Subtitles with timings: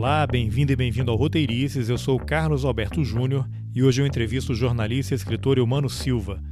[0.00, 1.90] Olá, bem-vindo e bem-vindo ao Roteirices.
[1.90, 6.42] Eu sou Carlos Alberto Júnior e hoje eu entrevisto o jornalista e escritor Eumano Silva.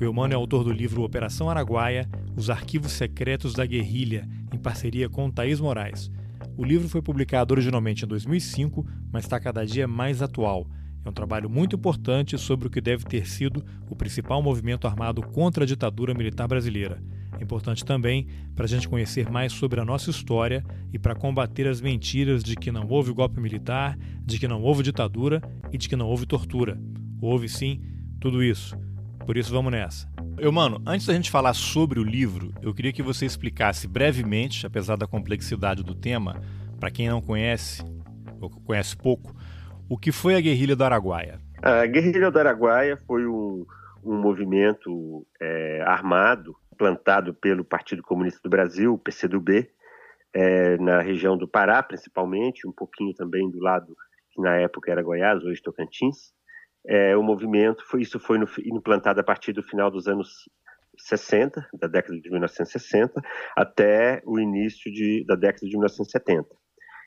[0.00, 5.06] O Eumano é autor do livro Operação Araguaia Os Arquivos Secretos da Guerrilha, em parceria
[5.06, 6.10] com Thaís Moraes.
[6.56, 10.66] O livro foi publicado originalmente em 2005, mas está cada dia mais atual.
[11.04, 15.20] É um trabalho muito importante sobre o que deve ter sido o principal movimento armado
[15.20, 17.02] contra a ditadura militar brasileira.
[17.38, 21.66] É importante também para a gente conhecer mais sobre a nossa história e para combater
[21.66, 25.88] as mentiras de que não houve golpe militar, de que não houve ditadura e de
[25.88, 26.78] que não houve tortura.
[27.20, 27.80] Houve sim
[28.20, 28.76] tudo isso.
[29.26, 30.08] Por isso vamos nessa.
[30.38, 34.66] Eu, mano, antes da gente falar sobre o livro, eu queria que você explicasse brevemente,
[34.66, 36.40] apesar da complexidade do tema,
[36.78, 37.82] para quem não conhece
[38.40, 39.34] ou conhece pouco,
[39.88, 41.38] o que foi a guerrilha do Araguaia.
[41.62, 43.64] A guerrilha do Araguaia foi um,
[44.04, 49.70] um movimento é, armado plantado pelo Partido Comunista do Brasil, o PCdoB,
[50.34, 53.96] é, na região do Pará, principalmente, um pouquinho também do lado
[54.32, 56.32] que na época era Goiás, hoje Tocantins.
[56.86, 60.48] É, o movimento, foi, isso foi no, implantado a partir do final dos anos
[60.98, 63.22] 60, da década de 1960,
[63.56, 66.48] até o início de, da década de 1970.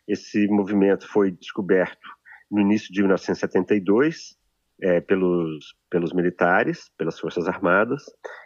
[0.08, 2.08] Esse movimento foi descoberto
[2.50, 4.37] no início de 1972
[4.82, 8.04] é, pelos, pelos militares, pelas Forças Armadas.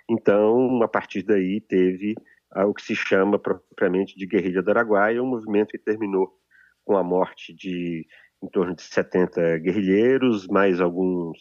[0.10, 2.16] Então, a partir daí, teve
[2.52, 6.32] ah, o que se chama propriamente de Guerrilha do Araguaia, um movimento que terminou
[6.84, 8.06] com a morte de
[8.44, 11.38] em torno de 70 guerrilheiros, mais alguns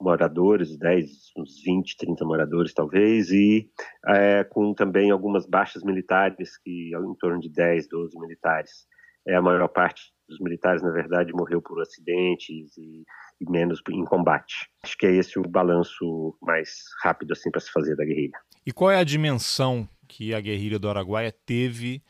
[0.00, 1.06] moradores, 10,
[1.38, 3.68] uns 20, 30 moradores talvez, e
[4.06, 8.86] é, com também algumas baixas militares, que em torno de 10, 12 militares.
[9.26, 13.04] É, a maior parte dos militares, na verdade, morreu por acidentes e
[13.40, 14.68] e menos em combate.
[14.82, 16.68] Acho que é esse o balanço mais
[17.02, 18.38] rápido assim para se fazer da guerrilha.
[18.66, 22.02] E qual é a dimensão que a guerrilha do Araguaia teve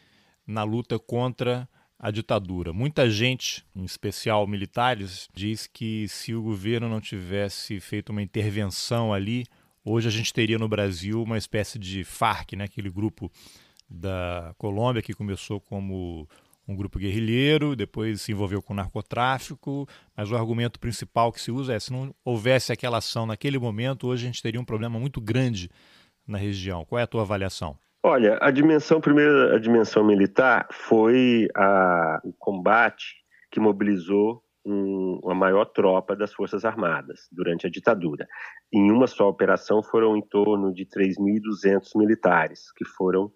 [0.47, 2.73] na luta contra a ditadura?
[2.73, 9.12] Muita gente, em especial militares, diz que se o governo não tivesse feito uma intervenção
[9.12, 9.45] ali,
[9.84, 13.31] hoje a gente teria no Brasil uma espécie de FARC, né, aquele grupo
[13.89, 16.28] da Colômbia que começou como
[16.69, 21.73] um grupo guerrilheiro, depois se envolveu com narcotráfico, mas o argumento principal que se usa
[21.73, 25.21] é se não houvesse aquela ação naquele momento, hoje a gente teria um problema muito
[25.21, 25.71] grande
[26.27, 26.84] na região.
[26.84, 27.78] Qual é a tua avaliação?
[28.03, 33.17] Olha, a dimensão, primeiro, a dimensão militar foi a, o combate
[33.51, 38.28] que mobilizou um, uma maior tropa das Forças Armadas durante a ditadura.
[38.73, 43.33] Em uma só operação foram em torno de 3.200 militares que foram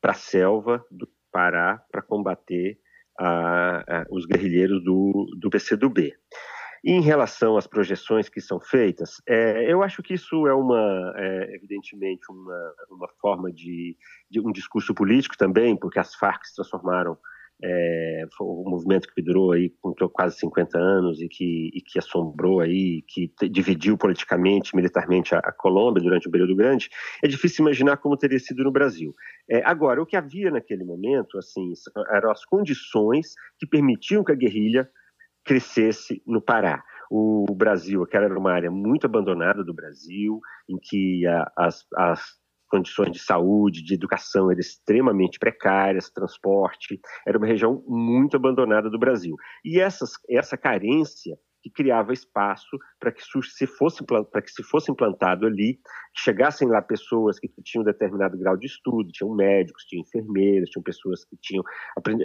[0.00, 2.78] para a selva do Pará para combater
[3.18, 6.12] a, a, os guerrilheiros do, do PCdoB.
[6.84, 11.54] Em relação às projeções que são feitas, é, eu acho que isso é uma, é,
[11.54, 13.96] evidentemente, uma, uma forma de,
[14.28, 17.16] de, um discurso político também, porque as Farc se transformaram
[17.64, 19.72] é, foi um movimento que durou aí
[20.12, 25.52] quase 50 anos e que, e que assombrou aí, que dividiu politicamente, militarmente a, a,
[25.52, 26.90] Colômbia durante o período grande,
[27.22, 29.14] é difícil imaginar como teria sido no Brasil.
[29.48, 31.72] É, agora, o que havia naquele momento, assim,
[32.10, 34.88] eram as condições que permitiam que a guerrilha
[35.44, 36.82] crescesse no Pará.
[37.10, 42.41] O Brasil, aquela era uma área muito abandonada do Brasil, em que a, as, as
[42.72, 48.98] condições de saúde, de educação eram extremamente precárias, transporte, era uma região muito abandonada do
[48.98, 49.36] Brasil.
[49.62, 54.90] E essas, essa carência que criava espaço para que se fosse para que se fosse
[54.90, 55.78] implantado ali,
[56.16, 61.24] chegassem lá pessoas que tinham determinado grau de estudo, tinham médicos, tinham enfermeiros, tinham pessoas
[61.24, 61.62] que tinham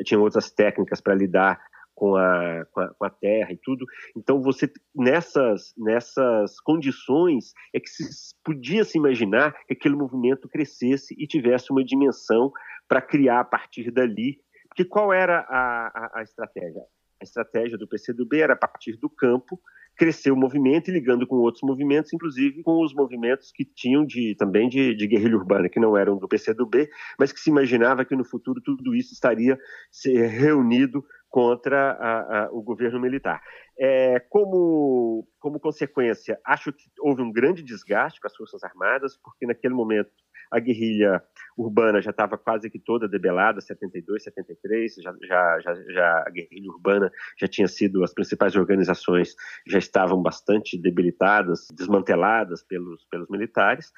[0.05, 1.59] tinham outras técnicas para lidar
[1.97, 3.83] com a, com a, com a, terra e tudo.
[4.15, 11.15] Então, você nessas, nessas condições é que se podia se imaginar que aquele movimento crescesse
[11.17, 12.51] e tivesse uma dimensão
[12.87, 14.39] para criar a partir dali.
[14.69, 16.83] Porque qual era a, a, a estratégia?
[17.19, 19.59] A estratégia do PCdoB era a partir do campo
[19.97, 24.35] crescer o movimento e ligando com outros movimentos, inclusive com os movimentos que tinham de,
[24.35, 28.15] também de, de guerrilha urbana, que não eram do PCdoB, mas que se imaginava que
[28.15, 29.57] no futuro tudo isso estaria
[30.05, 33.41] reunido contra a, a, o governo militar.
[33.79, 39.45] É, como, como consequência, acho que houve um grande desgaste com as Forças Armadas, porque
[39.45, 40.11] naquele momento
[40.51, 41.21] a guerrilha
[41.57, 46.69] urbana já estava quase que toda debelada, 72, 73, já, já, já, já, a guerrilha
[46.69, 49.35] urbana já tinha sido, as principais organizações
[49.65, 53.91] já estavam bastante debilitadas, desmanteladas pelos, pelos militares,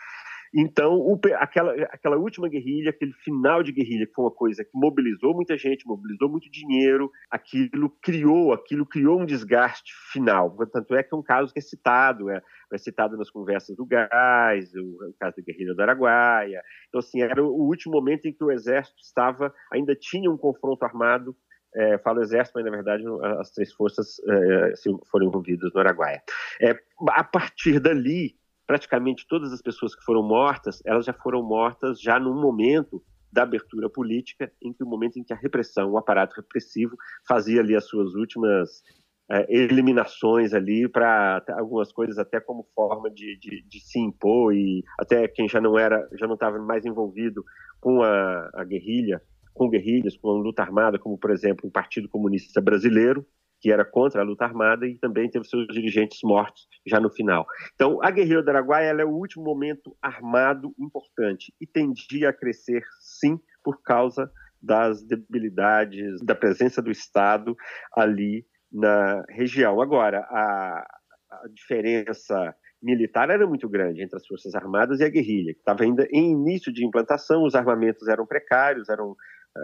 [0.53, 4.71] então, o, aquela, aquela última guerrilha, aquele final de guerrilha, que foi uma coisa que
[4.73, 10.55] mobilizou muita gente, mobilizou muito dinheiro, aquilo criou, aquilo criou um desgaste final.
[10.71, 12.41] Tanto é que é um caso que é citado, é,
[12.73, 16.61] é citado nas conversas do Gás, o, o, caso da guerrilha do Araguaia.
[16.87, 20.83] Então, assim, era o último momento em que o exército estava, ainda tinha um confronto
[20.83, 21.35] armado
[21.75, 23.03] é, falo exército, mas na verdade
[23.39, 24.73] as três forças é,
[25.11, 26.21] foram envolvidas no Araguaia.
[26.59, 26.75] É,
[27.09, 28.35] a partir dali,
[28.69, 33.41] praticamente todas as pessoas que foram mortas, elas já foram mortas já num momento da
[33.41, 36.95] abertura política, em que o momento em que a repressão, o aparato repressivo,
[37.27, 38.83] fazia ali as suas últimas
[39.31, 44.83] é, eliminações ali para algumas coisas até como forma de, de, de, se impor e
[44.99, 47.43] até quem já não era já não estava mais envolvido
[47.79, 49.19] com a, a, guerrilha
[49.51, 53.25] com guerrilhas com a luta armada como por exemplo o Partido Comunista Brasileiro
[53.59, 57.45] que era contra a luta armada e também teve seus dirigentes mortos já no final
[57.75, 62.83] então a guerrilha do Araguaia é o último momento armado importante e tendia a crescer
[62.99, 67.55] sim por causa das debilidades da presença do Estado
[67.95, 69.81] ali na região.
[69.81, 70.85] Agora, a,
[71.31, 75.83] a diferença militar era muito grande entre as Forças Armadas e a guerrilha, que estava
[75.83, 79.15] ainda em início de implantação, os armamentos eram precários, eram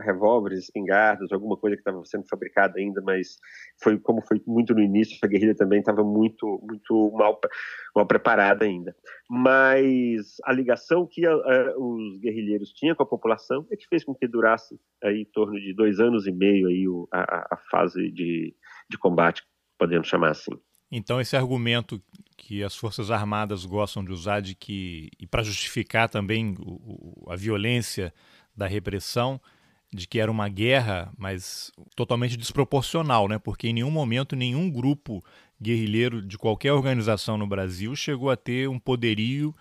[0.04, 3.38] revólveres, espingardas, alguma coisa que estava sendo fabricada ainda, mas
[3.82, 7.40] foi como foi muito no início, a guerrilha também estava muito muito mal,
[7.96, 8.96] mal preparada ainda.
[9.30, 14.04] Mas a ligação que a, a, os guerrilheiros tinham com a população é que fez
[14.04, 18.12] com que durasse aí em torno de dois anos e meio aí a, a fase
[18.12, 18.56] de
[18.90, 19.44] de combate,
[19.78, 20.52] podemos chamar assim.
[20.92, 22.02] Então esse argumento
[22.38, 27.36] que as forças armadas gostam de usar de que e para justificar também o, a
[27.36, 28.14] violência
[28.56, 29.42] da repressão
[29.94, 33.40] de que era uma guerra, mas totalmente desproporcional, né?
[33.40, 35.24] Porque em nenhum momento nenhum grupo
[35.62, 39.56] guerrilheiro de qualquer organização no Brasil chegou a ter um poderio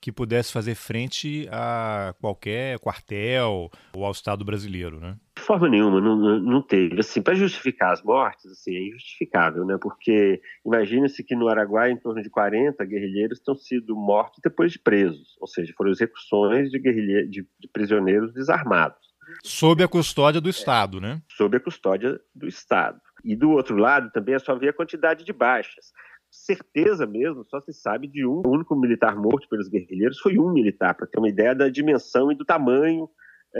[0.00, 5.16] que pudesse fazer frente a qualquer quartel ou ao Estado brasileiro, né?
[5.36, 7.00] De forma nenhuma, não, não teve.
[7.00, 9.76] Assim, para justificar as mortes, assim, é injustificável, né?
[9.80, 14.78] Porque imagine-se que no Araguaia, em torno de 40 guerrilheiros estão sido mortos depois de
[14.78, 19.07] presos, ou seja, foram execuções de, de, de prisioneiros desarmados.
[19.42, 21.22] Sob a custódia do Estado, né?
[21.28, 23.00] Sob a custódia do Estado.
[23.24, 25.92] E do outro lado também é só ver a quantidade de baixas
[26.30, 28.42] certeza mesmo, só se sabe de um.
[28.44, 32.30] O único militar morto pelos guerrilheiros foi um militar, para ter uma ideia da dimensão
[32.30, 33.08] e do tamanho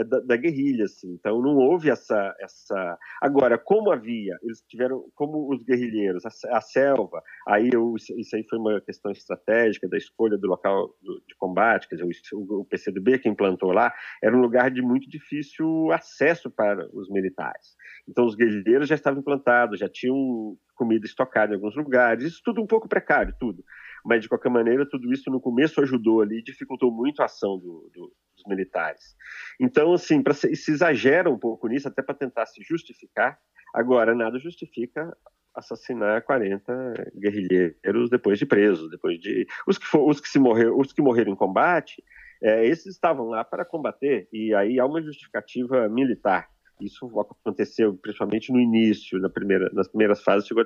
[0.03, 1.13] da, da, guerrilha, assim.
[1.13, 2.97] Então não houve essa, essa.
[3.21, 8.43] Agora, como havia, eles tiveram, como os guerrilheiros, a, a selva, aí eu, isso aí
[8.49, 12.65] foi uma questão estratégica da escolha do local do, de combate, quer dizer, o, o
[12.65, 17.75] PCdoB que implantou lá era um lugar de muito difícil acesso para os militares.
[18.07, 22.61] Então os guerrilheiros já estavam implantados, já tinham comida estocada em alguns lugares, isso tudo
[22.61, 23.63] um pouco precário, tudo.
[24.05, 27.89] Mas, de qualquer maneira, tudo isso no começo ajudou ali, dificultou muito a ação do,
[27.93, 29.15] do, dos militares.
[29.59, 33.39] Então, assim, pra, se, se exagera um pouco nisso, até para tentar se justificar.
[33.73, 35.15] Agora, nada justifica
[35.55, 40.79] assassinar 40 guerrilheiros depois de presos, depois de os que for, os que se morreram,
[40.79, 42.03] os que morreram em combate,
[42.41, 46.49] é, esses estavam lá para combater e aí há uma justificativa militar.
[46.79, 50.65] Isso aconteceu principalmente no início, na primeira, nas primeiras fases, chegou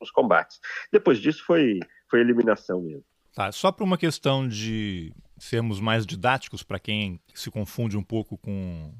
[0.00, 0.60] os combates.
[0.92, 1.78] Depois disso foi,
[2.14, 3.02] foi eliminação mesmo.
[3.34, 8.38] Tá, só para uma questão de sermos mais didáticos para quem se confunde um pouco
[8.38, 8.94] com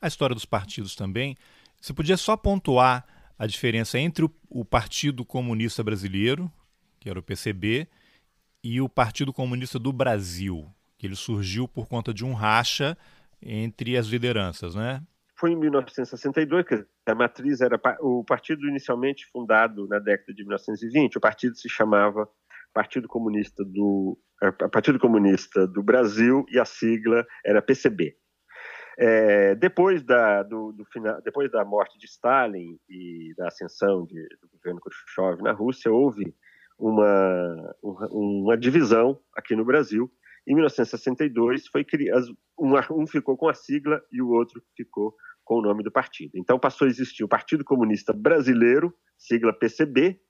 [0.00, 1.36] a história dos partidos também,
[1.80, 3.04] você podia só pontuar
[3.36, 6.48] a diferença entre o, o Partido Comunista Brasileiro,
[7.00, 7.88] que era o PCB,
[8.62, 12.96] e o Partido Comunista do Brasil, que ele surgiu por conta de um racha
[13.42, 15.02] entre as lideranças, né?
[15.40, 21.16] foi em 1962, que a matriz era o partido inicialmente fundado na década de 1920,
[21.16, 22.28] o partido se chamava
[22.72, 28.16] Partido Comunista do é, Partido Comunista do Brasil e a sigla era PCB.
[28.98, 34.22] É, depois, da, do, do final, depois da morte de Stalin e da ascensão de,
[34.42, 36.34] do governo Khrushchev na Rússia, houve
[36.78, 40.10] uma, uma divisão aqui no Brasil.
[40.46, 45.56] Em 1962, foi criado, um, um ficou com a sigla e o outro ficou com
[45.56, 46.32] o nome do partido.
[46.34, 50.20] Então passou a existir o Partido Comunista Brasileiro, sigla PCB,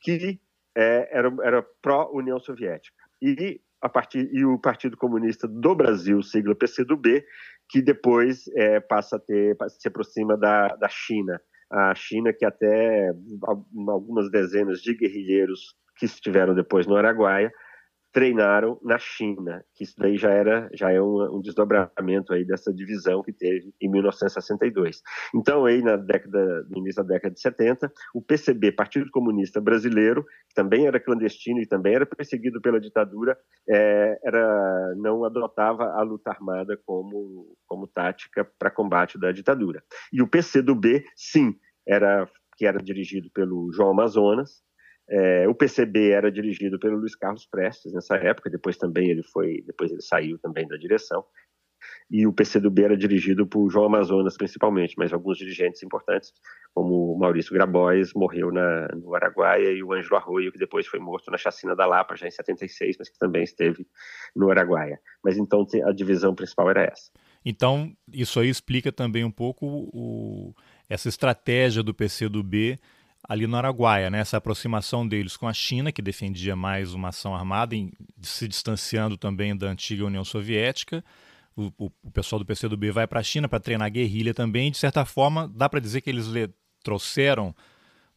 [0.00, 0.40] que
[0.76, 2.96] é, era, era pró-União Soviética.
[3.20, 7.24] E, a partir, e o Partido Comunista do Brasil, sigla PCdoB,
[7.68, 11.40] que depois é, passa a ter, se aproxima da, da China.
[11.70, 13.10] A China, que até
[13.88, 17.52] algumas dezenas de guerrilheiros que estiveram depois no Araguaia,
[18.12, 22.72] treinaram na China, que isso daí já era já é um, um, desdobramento aí dessa
[22.72, 25.02] divisão que teve em 1962.
[25.34, 30.24] Então aí na década no início da década de 70, o PCB, Partido Comunista Brasileiro,
[30.48, 33.36] que também era clandestino e também era perseguido pela ditadura,
[33.68, 39.82] é, era não adotava a luta armada como como tática para combate da ditadura.
[40.12, 41.54] E o PCdoB, sim,
[41.88, 44.62] era que era dirigido pelo João Amazonas,
[45.12, 49.62] é, o PCB era dirigido pelo Luiz Carlos Prestes nessa época, depois também ele foi,
[49.66, 51.22] depois ele saiu também da direção.
[52.10, 56.32] e o PCdoB era dirigido por João Amazonas, principalmente, mas alguns dirigentes importantes,
[56.72, 61.30] como Maurício Grabois, morreu na, no Araguaia, e o Ângelo Arroio, que depois foi morto
[61.30, 63.86] na chacina da Lapa, já em 76, mas que também esteve
[64.34, 64.98] no Araguaia.
[65.22, 67.10] Mas então a divisão principal era essa.
[67.44, 70.54] Então, isso aí explica também um pouco o,
[70.88, 72.78] essa estratégia do PCdoB
[73.28, 74.18] ali no Araguaia, né?
[74.18, 79.16] essa aproximação deles com a China, que defendia mais uma ação armada, em, se distanciando
[79.16, 81.04] também da antiga União Soviética.
[81.56, 84.70] O, o, o pessoal do PCdoB vai para a China para treinar guerrilha também.
[84.70, 86.26] De certa forma, dá para dizer que eles
[86.82, 87.54] trouxeram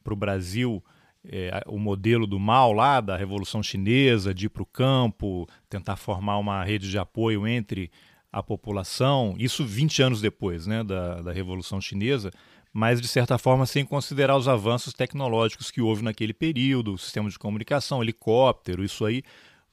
[0.04, 0.84] para o Brasil
[1.28, 5.96] é, o modelo do mal lá, da Revolução Chinesa, de ir para o campo, tentar
[5.96, 7.92] formar uma rede de apoio entre
[8.32, 12.32] a população, isso 20 anos depois né, da, da Revolução Chinesa,
[12.76, 17.30] mas de certa forma sem considerar os avanços tecnológicos que houve naquele período, o sistema
[17.30, 19.24] de comunicação, helicóptero, isso aí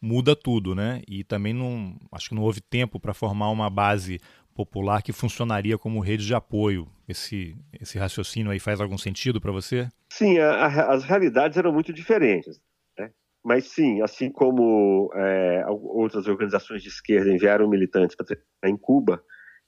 [0.00, 1.02] muda tudo, né?
[1.08, 4.20] E também não, acho que não houve tempo para formar uma base
[4.54, 6.86] popular que funcionaria como rede de apoio.
[7.08, 9.88] Esse, esse raciocínio aí faz algum sentido para você?
[10.08, 12.60] Sim, a, a, as realidades eram muito diferentes.
[12.96, 13.10] Né?
[13.44, 19.20] Mas sim, assim como é, outras organizações de esquerda enviaram militantes para em Cuba,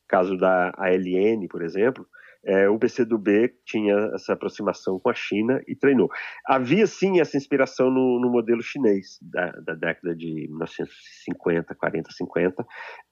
[0.07, 2.07] caso da ALN, por exemplo,
[2.47, 6.11] é, o PCdoB tinha essa aproximação com a China e treinou.
[6.47, 12.67] Havia sim essa inspiração no, no modelo chinês da, da, década de 1950, 40, 50,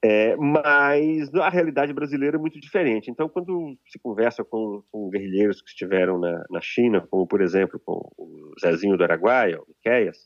[0.05, 3.11] é, mas a realidade brasileira é muito diferente.
[3.11, 7.81] Então, quando se conversa com, com guerrilheiros que estiveram na, na, China, como por exemplo
[7.85, 10.19] com o Zezinho do Araguaia, o Miqueias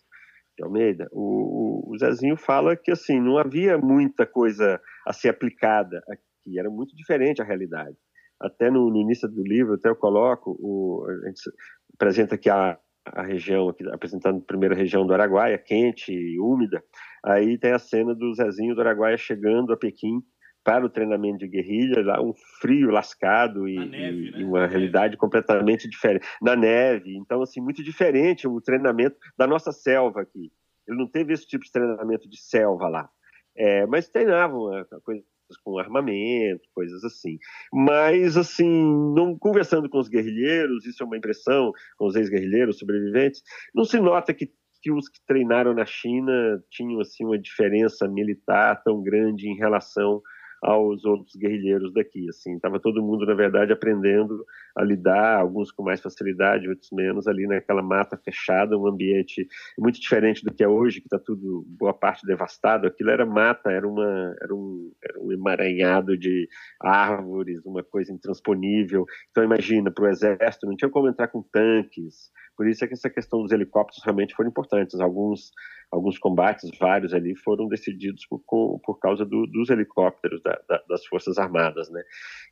[0.58, 6.02] de Almeida, o, o Zezinho fala que assim não havia muita coisa a ser aplicada
[6.08, 7.96] aqui, era muito diferente a realidade
[8.40, 11.40] até no, no, início do livro, até eu coloco, o, a gente
[11.94, 16.82] apresenta aqui a, a região, aqui, apresentando a primeira região do Araguaia, quente e úmida,
[17.24, 20.22] aí tem a cena do Zezinho do Araguaia chegando a Pequim
[20.66, 24.40] para o treinamento de guerrilha, lá um frio lascado e, neve, né?
[24.40, 25.16] e uma Na realidade neve.
[25.16, 26.26] completamente diferente.
[26.42, 30.50] Na neve, então assim, muito diferente o treinamento da nossa selva aqui.
[30.88, 33.08] Ele não teve esse tipo de treinamento de selva lá.
[33.56, 35.22] É, mas treinavam a coisa
[35.62, 37.38] com armamento, coisas assim.
[37.72, 38.68] Mas, assim,
[39.14, 43.42] não conversando com os guerrilheiros, isso é uma impressão, com os ex-guerrilheiros, sobreviventes,
[43.74, 44.50] não se nota que,
[44.82, 50.22] que os que treinaram na China tinham, assim, uma diferença militar tão grande em relação
[50.62, 52.28] aos outros guerrilheiros daqui.
[52.28, 54.44] Assim, estava todo mundo na verdade aprendendo
[54.76, 59.46] a lidar, alguns com mais facilidade, outros menos, ali naquela mata fechada, um ambiente
[59.78, 62.86] muito diferente do que é hoje, que está tudo boa parte devastado.
[62.86, 66.48] Aquilo era mata, era uma era um, era um emaranhado de
[66.80, 69.06] árvores, uma coisa intransponível.
[69.30, 72.30] Então imagina para o exército não tinha como entrar com tanques.
[72.56, 74.98] Por isso é que essa questão dos helicópteros realmente foram importantes.
[75.00, 75.50] Alguns
[75.90, 78.40] alguns combates, vários ali, foram decididos por,
[78.80, 82.02] por causa do, dos helicópteros da, da, das Forças Armadas, né?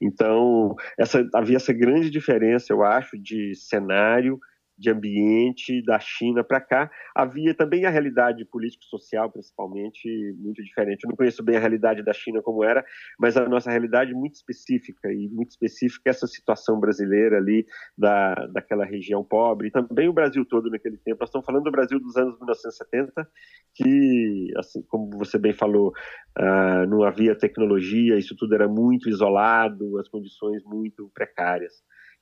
[0.00, 4.38] Então, essa, havia essa grande diferença, eu acho, de cenário
[4.76, 6.90] de ambiente da China para cá.
[7.14, 11.04] Havia também a realidade político-social, principalmente, muito diferente.
[11.04, 12.84] Eu não conheço bem a realidade da China como era,
[13.18, 17.66] mas a nossa realidade é muito específica, e muito específica essa situação brasileira ali,
[17.96, 21.18] da, daquela região pobre, e também o Brasil todo naquele tempo.
[21.20, 23.28] Nós estamos falando do Brasil dos anos 1970,
[23.74, 25.92] que, assim como você bem falou,
[26.38, 31.72] uh, não havia tecnologia, isso tudo era muito isolado, as condições muito precárias.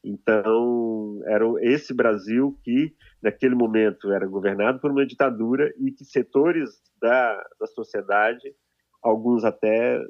[0.04, 6.70] Então, era esse Brasil que, naquele momento, era governado por uma ditadura e que setores
[7.00, 8.52] da, da sociedade,
[9.02, 10.00] alguns até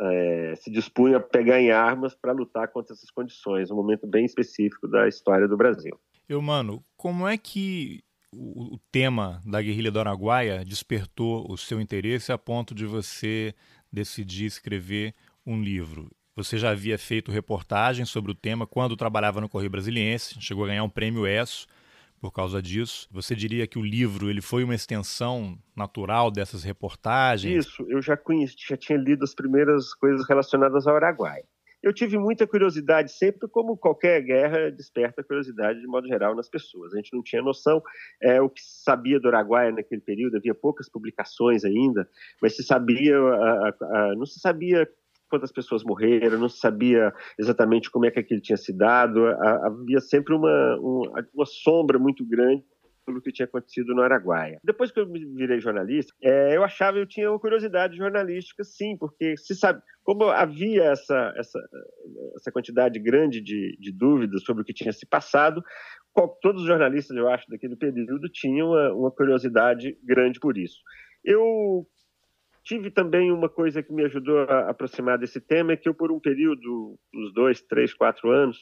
[0.00, 4.24] é, se dispunham a pegar em armas para lutar contra essas condições, um momento bem
[4.24, 5.98] específico da história do Brasil.
[6.28, 8.02] Eu, mano, como é que
[8.32, 13.54] o, o tema da guerrilha do Araguaia despertou o seu interesse a ponto de você
[13.92, 15.14] decidir escrever
[15.46, 16.10] um livro?
[16.38, 20.68] Você já havia feito reportagens sobre o tema quando trabalhava no Correio Brasiliense, chegou a
[20.68, 21.66] ganhar um prêmio ESSO
[22.20, 23.08] por causa disso.
[23.10, 27.66] Você diria que o livro ele foi uma extensão natural dessas reportagens?
[27.66, 31.42] Isso, eu já conheci, já tinha lido as primeiras coisas relacionadas ao Araguaia.
[31.82, 36.94] Eu tive muita curiosidade sempre, como qualquer guerra desperta curiosidade de modo geral nas pessoas.
[36.94, 37.82] A gente não tinha noção
[38.22, 42.08] é, o que sabia do Araguaia naquele período, havia poucas publicações ainda,
[42.40, 44.88] mas se sabia, a, a, a, não se sabia
[45.28, 50.00] quantas pessoas morreram, não se sabia exatamente como é que aquilo tinha se dado, havia
[50.00, 50.78] sempre uma,
[51.34, 52.64] uma sombra muito grande
[53.08, 54.58] pelo que tinha acontecido no Araguaia.
[54.62, 59.34] Depois que eu virei jornalista, é, eu achava, eu tinha uma curiosidade jornalística, sim, porque
[59.38, 61.58] se sabe, como havia essa, essa,
[62.36, 65.62] essa quantidade grande de, de dúvidas sobre o que tinha se passado,
[66.42, 70.78] todos os jornalistas, eu acho, daquele período tinham uma, uma curiosidade grande por isso.
[71.24, 71.86] Eu
[72.68, 76.12] tive também uma coisa que me ajudou a aproximar desse tema, é que eu, por
[76.12, 78.58] um período, uns dois, três, quatro anos,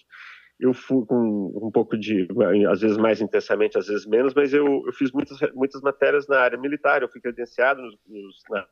[0.60, 2.28] eu fui com um pouco de,
[2.70, 6.38] às vezes mais intensamente, às vezes menos, mas eu, eu fiz muitas, muitas matérias na
[6.38, 8.64] área militar, eu fui credenciado nos, nos na,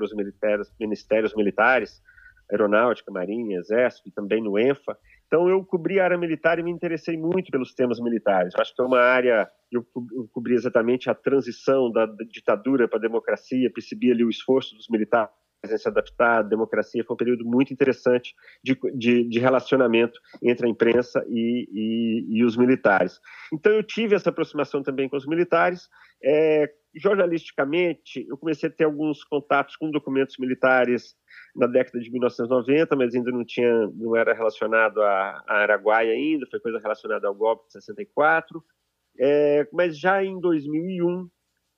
[0.00, 2.02] os militares, ministérios militares,
[2.50, 4.96] aeronáutica, marinha, exército, e também no ENFA.
[5.26, 8.54] Então eu cobri a área militar e me interessei muito pelos temas militares.
[8.54, 9.84] Eu acho que é uma área, eu
[10.32, 15.32] cobri exatamente a transição da ditadura para a democracia, percebi ali o esforço dos militares
[15.70, 17.04] em se adaptar à democracia.
[17.04, 22.44] Foi um período muito interessante de, de, de relacionamento entre a imprensa e, e, e,
[22.44, 23.20] os militares.
[23.52, 25.88] Então eu tive essa aproximação também com os militares.
[26.22, 31.14] É, jornalisticamente, eu comecei a ter alguns contatos com documentos militares
[31.54, 36.46] na década de 1990, mas ainda não tinha, não era relacionado a, a Araguaia ainda,
[36.50, 38.62] foi coisa relacionada ao golpe de 64.
[39.18, 41.28] É, mas já em 2001,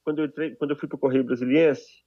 [0.05, 2.06] quando eu, entrei, quando eu fui para o Correio Brasiliense,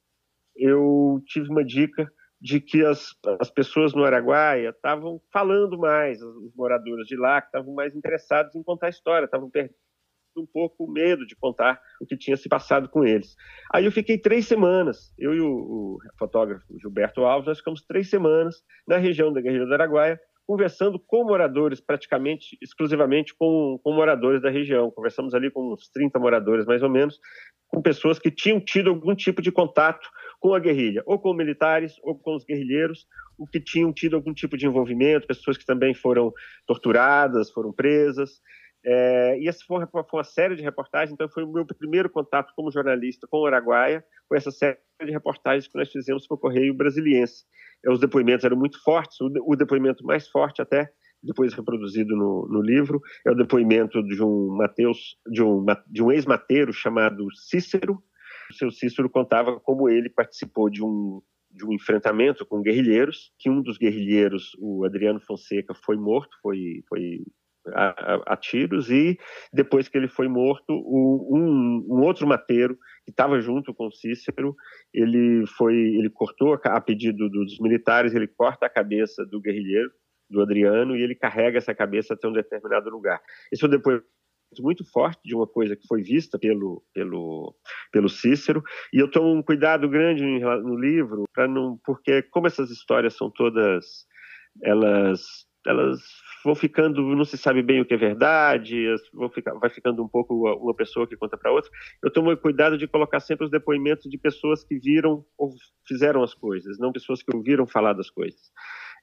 [0.56, 6.54] eu tive uma dica de que as, as pessoas no Araguaia estavam falando mais, os
[6.54, 9.74] moradores de lá, que estavam mais interessados em contar a história, estavam perdendo
[10.36, 13.34] um pouco o medo de contar o que tinha se passado com eles.
[13.74, 18.08] Aí eu fiquei três semanas, eu e o, o fotógrafo Gilberto Alves, nós ficamos três
[18.08, 24.42] semanas na região da Guerrilha do Araguaia, conversando com moradores, praticamente exclusivamente com, com, moradores
[24.42, 24.90] da região.
[24.90, 27.20] Conversamos ali com uns 30 moradores, mais ou menos,
[27.68, 30.08] com pessoas que tinham tido algum tipo de contato
[30.40, 33.06] com a guerrilha, ou com militares, ou com os guerrilheiros,
[33.38, 36.32] o que tinham tido algum tipo de envolvimento, pessoas que também foram
[36.66, 38.40] torturadas, foram presas.
[38.82, 42.08] É, e essa foi uma, foi uma, série de reportagens, então foi o meu primeiro
[42.08, 46.34] contato como jornalista com o Araguaia, com essa série de reportagens que nós fizemos para
[46.34, 47.44] o Correio Brasiliense.
[47.84, 50.90] É, os depoimentos eram muito fortes, o, o depoimento mais forte até,
[51.22, 56.10] depois reproduzido no, no, livro, é o depoimento de um Mateus, de um, de um
[56.10, 58.02] ex-mateiro chamado Cícero.
[58.50, 63.48] O seu Cícero contava como ele participou de um, de um enfrentamento com guerrilheiros, que
[63.48, 67.22] um dos guerrilheiros, o Adriano Fonseca, foi morto, foi, foi
[67.68, 69.18] a, a, tiros e
[69.52, 74.54] depois que ele foi morto, o, um, um, outro mateiro que estava junto com Cícero,
[74.92, 79.90] ele foi, ele cortou a pedido dos militares, ele corta a cabeça do guerrilheiro,
[80.28, 83.20] do Adriano, e ele carrega essa cabeça até um determinado lugar.
[83.58, 84.00] Foi depois
[84.58, 87.54] muito forte de uma coisa que foi vista pelo pelo
[87.92, 92.70] pelo Cícero e eu tomo um cuidado grande no livro para não porque como essas
[92.70, 94.06] histórias são todas
[94.62, 96.00] elas elas
[96.44, 100.08] vão ficando, não se sabe bem o que é verdade, vão ficar, vai ficando um
[100.08, 101.70] pouco uma pessoa que conta para outra.
[102.02, 105.50] Eu tomo cuidado de colocar sempre os depoimentos de pessoas que viram ou
[105.86, 108.40] fizeram as coisas, não pessoas que ouviram falar das coisas.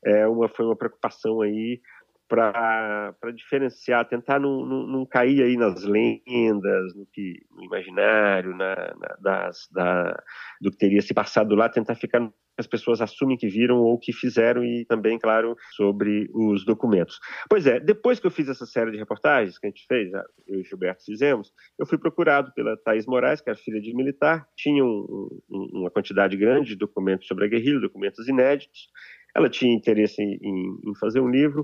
[0.06, 1.82] É uma, foi uma preocupação aí
[2.28, 8.76] para diferenciar, tentar não, não, não, cair aí nas lendas, no, que, no imaginário, na,
[8.76, 10.24] na, das, da,
[10.62, 14.12] do que teria se passado lá, tentar ficar as pessoas assumem que viram ou que
[14.12, 17.20] fizeram e também, claro, sobre os documentos.
[17.48, 20.12] Pois é, depois que eu fiz essa série de reportagens que a gente fez,
[20.48, 24.48] eu e Gilberto fizemos, eu fui procurado pela Thais Moraes, que era filha de militar,
[24.56, 28.90] tinha um, um, uma quantidade grande de documentos sobre a guerrilha, documentos inéditos,
[29.36, 31.64] ela tinha interesse em, em fazer um livro,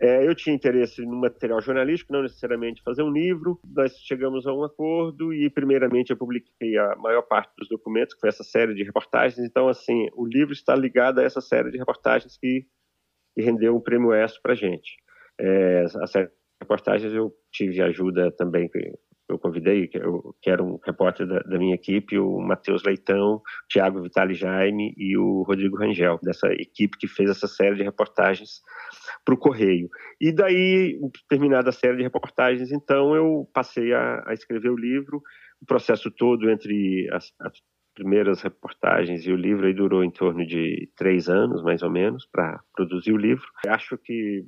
[0.00, 3.60] é, eu tinha interesse no material jornalístico, não necessariamente fazer um livro.
[3.62, 8.20] Nós chegamos a um acordo e, primeiramente, eu publiquei a maior parte dos documentos, que
[8.20, 9.38] foi essa série de reportagens.
[9.38, 12.66] Então, assim, o livro está ligado a essa série de reportagens que,
[13.34, 14.96] que rendeu o prêmio ESO para gente.
[15.38, 16.32] É, a série de
[16.62, 18.70] reportagens eu tive ajuda também
[19.30, 19.98] eu convidei, que,
[20.50, 25.16] era um repórter da, da, minha equipe, o Matheus Leitão, o Thiago Vitali Jaime e
[25.16, 28.60] o Rodrigo Rangel, dessa equipe que fez essa série de reportagens
[29.24, 29.88] para o Correio.
[30.20, 35.22] E daí, terminada a série de reportagens, então eu passei a, a escrever o livro,
[35.62, 37.52] o processo todo entre as, as
[37.94, 42.26] primeiras reportagens e o livro aí durou em torno de três anos, mais ou menos,
[42.30, 43.46] para produzir o livro.
[43.66, 44.44] Acho que,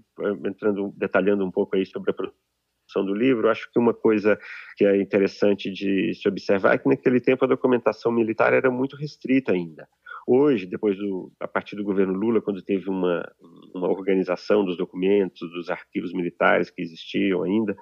[0.47, 2.52] entrando, detalhando um pouco aí sobre a produção
[3.01, 4.39] do livro, acho que uma coisa
[4.77, 8.97] que é interessante de se observar é que naquele tempo a documentação militar era muito
[8.97, 9.89] restrita ainda.
[10.27, 13.29] Hoje, depois do, a partir do governo Lula, quando teve uma,
[13.75, 17.75] uma organização dos documentos, dos arquivos militares que existiam ainda,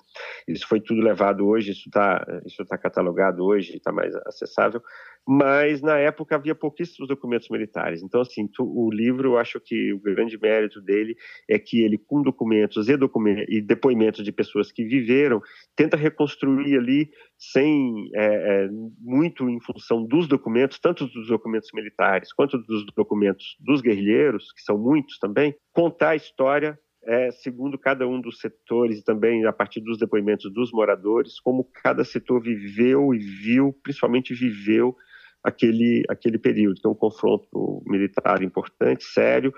[0.48, 4.82] isso foi tudo levado hoje, isso está isso tá catalogado hoje, está mais acessável,
[5.26, 8.02] mas na época havia pouquíssimos documentos militares.
[8.02, 11.16] Então, assim, tu, o livro, eu acho que o grande mérito dele
[11.48, 15.40] é que ele, com documentos e, documentos, e depoimentos de pessoas que viveram,
[15.76, 22.32] tenta reconstruir ali, sem é, é, muito em função dos documentos, tanto dos documentos militares
[22.32, 28.06] quanto dos documentos dos guerrilheiros, que são muitos também, contar a história é, segundo cada
[28.06, 33.14] um dos setores e também a partir dos depoimentos dos moradores, como cada setor viveu
[33.14, 34.94] e viu, principalmente viveu
[35.42, 36.76] aquele, aquele período.
[36.78, 39.52] Então, um confronto militar importante, sério,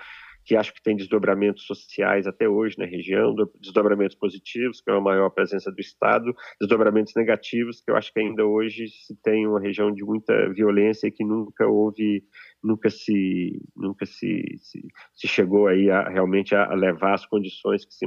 [0.44, 5.00] que acho que tem desdobramentos sociais até hoje na região, desdobramentos positivos, que é uma
[5.00, 9.60] maior presença do Estado, desdobramentos negativos, que eu acho que ainda hoje se tem uma
[9.60, 12.24] região de muita violência e que nunca houve,
[12.62, 14.82] nunca se, nunca se, se,
[15.14, 18.06] se chegou aí a, realmente a, levar as condições que se,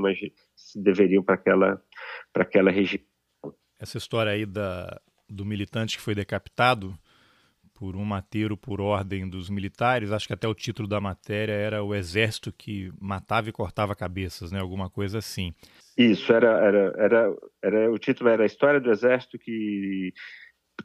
[0.55, 1.81] se deveriam para aquela,
[2.33, 3.03] para aquela região.
[3.79, 6.93] Essa história aí da, do militante que foi decapitado,
[7.75, 10.11] por um mateiro por ordem dos militares.
[10.11, 14.51] Acho que até o título da matéria era o exército que matava e cortava cabeças,
[14.51, 14.59] né?
[14.59, 15.53] Alguma coisa assim.
[15.97, 20.13] Isso era era era, era o título era a história do exército que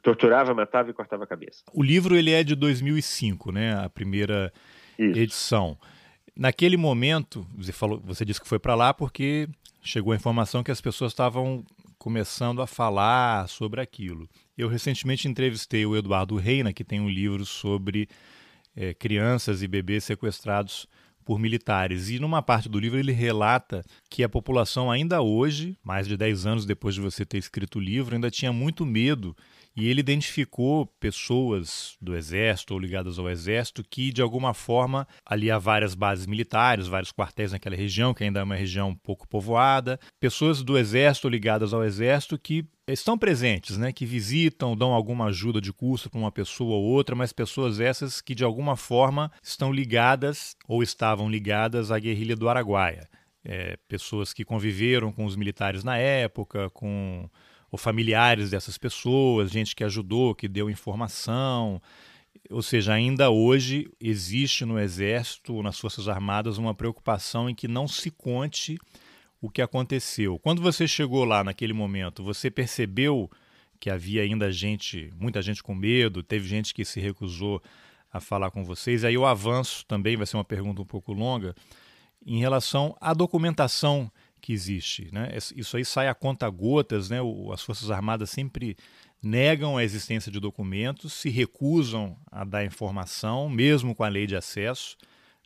[0.02, 1.62] torturava, matava e cortava a cabeça.
[1.72, 3.74] O livro ele é de 2005, né?
[3.74, 4.52] A primeira
[4.98, 5.18] Isso.
[5.18, 5.78] edição.
[6.36, 9.48] Naquele momento, você falou, você disse que foi para lá porque
[9.82, 11.64] chegou a informação que as pessoas estavam
[12.00, 14.26] começando a falar sobre aquilo.
[14.56, 18.08] Eu recentemente entrevistei o Eduardo Reina, que tem um livro sobre
[18.74, 20.88] é, crianças e bebês sequestrados
[21.26, 22.08] por militares.
[22.08, 26.46] E numa parte do livro ele relata que a população ainda hoje, mais de 10
[26.46, 29.36] anos depois de você ter escrito o livro, ainda tinha muito medo
[29.76, 35.50] e ele identificou pessoas do exército ou ligadas ao exército que, de alguma forma, ali
[35.50, 39.98] há várias bases militares, vários quartéis naquela região, que ainda é uma região pouco povoada,
[40.18, 45.60] pessoas do exército ligadas ao exército que estão presentes, né, que visitam, dão alguma ajuda
[45.60, 49.72] de custo para uma pessoa ou outra, mas pessoas essas que de alguma forma estão
[49.72, 53.08] ligadas ou estavam ligadas à guerrilha do Araguaia.
[53.42, 57.30] É, pessoas que conviveram com os militares na época, com
[57.70, 61.80] ou familiares dessas pessoas, gente que ajudou, que deu informação.
[62.50, 67.86] Ou seja, ainda hoje existe no Exército, nas Forças Armadas, uma preocupação em que não
[67.86, 68.76] se conte
[69.40, 70.38] o que aconteceu.
[70.38, 73.30] Quando você chegou lá naquele momento, você percebeu
[73.78, 77.62] que havia ainda gente, muita gente com medo, teve gente que se recusou
[78.12, 79.04] a falar com vocês.
[79.04, 81.54] Aí o avanço também vai ser uma pergunta um pouco longa
[82.26, 85.08] em relação à documentação que existe.
[85.12, 85.30] Né?
[85.54, 87.18] Isso aí sai a conta gotas, né?
[87.52, 88.76] as Forças Armadas sempre
[89.22, 94.34] negam a existência de documentos, se recusam a dar informação, mesmo com a lei de
[94.34, 94.96] acesso,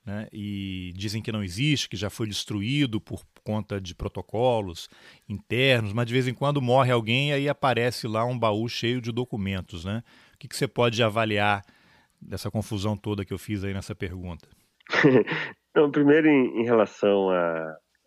[0.06, 0.28] né?
[0.32, 4.88] e dizem que não existe, que já foi destruído por conta de protocolos
[5.28, 9.00] internos, mas de vez em quando morre alguém e aí aparece lá um baú cheio
[9.00, 9.84] de documentos.
[9.84, 10.02] Né?
[10.34, 11.62] O que, que você pode avaliar
[12.20, 14.48] dessa confusão toda que eu fiz aí nessa pergunta?
[15.74, 17.30] Não, primeiro, em, em relação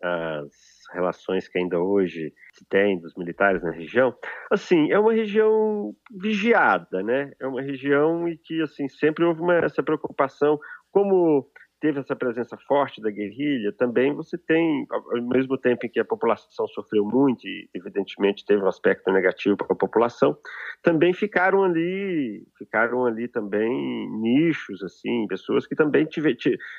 [0.02, 0.50] às
[0.92, 4.14] relações que ainda hoje se tem dos militares na região,
[4.50, 7.32] assim, é uma região vigiada, né?
[7.40, 10.58] É uma região em que, assim, sempre houve uma, essa preocupação,
[10.90, 11.48] como
[11.80, 16.04] teve essa presença forte da guerrilha, também você tem, ao mesmo tempo em que a
[16.04, 20.36] população sofreu muito e evidentemente teve um aspecto negativo para a população,
[20.82, 26.36] também ficaram ali, ficaram ali também nichos assim, pessoas que também tive,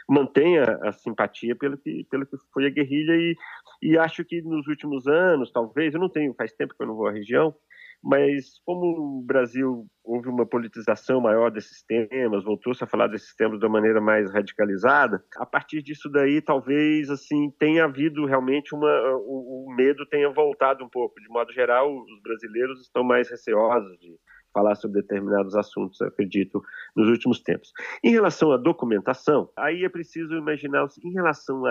[0.08, 3.36] mantêm a, a, simpatia pelo que pelo que foi a guerrilha e,
[3.82, 6.96] e acho que nos últimos anos, talvez, eu não tenho, faz tempo que eu não
[6.96, 7.56] vou à região,
[8.04, 13.60] mas como o Brasil houve uma politização maior desses temas, voltou-se a falar desses temas
[13.60, 18.90] de uma maneira mais radicalizada, a partir disso daí talvez assim tenha havido realmente uma
[19.18, 21.20] o, o medo tenha voltado um pouco.
[21.20, 24.18] De modo geral, os brasileiros estão mais receosos de
[24.54, 26.62] falar sobre determinados assuntos, acredito,
[26.96, 27.72] nos últimos tempos.
[28.04, 31.64] Em relação à documentação, aí é preciso imaginar, em relação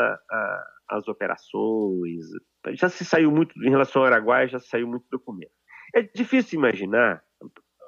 [0.89, 2.25] às operações,
[2.73, 5.51] já se saiu muito, em relação ao Araguaia, já se saiu muito documento.
[5.95, 7.23] É difícil imaginar,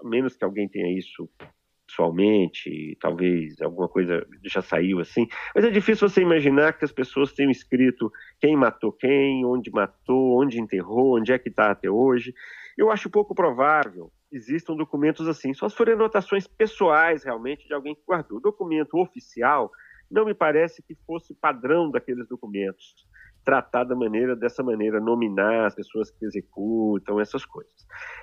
[0.03, 1.29] a menos que alguém tenha isso
[1.87, 7.33] pessoalmente, talvez alguma coisa já saiu assim, mas é difícil você imaginar que as pessoas
[7.33, 12.33] tenham escrito quem matou quem, onde matou, onde enterrou, onde é que está até hoje.
[12.79, 17.95] Eu acho pouco provável existam documentos assim, só se forem anotações pessoais realmente de alguém
[17.95, 18.39] que guardou.
[18.39, 19.71] O documento oficial
[20.11, 22.95] não me parece que fosse padrão daqueles documentos
[23.45, 27.73] tratar da maneira dessa maneira, nominar as pessoas que executam, essas coisas.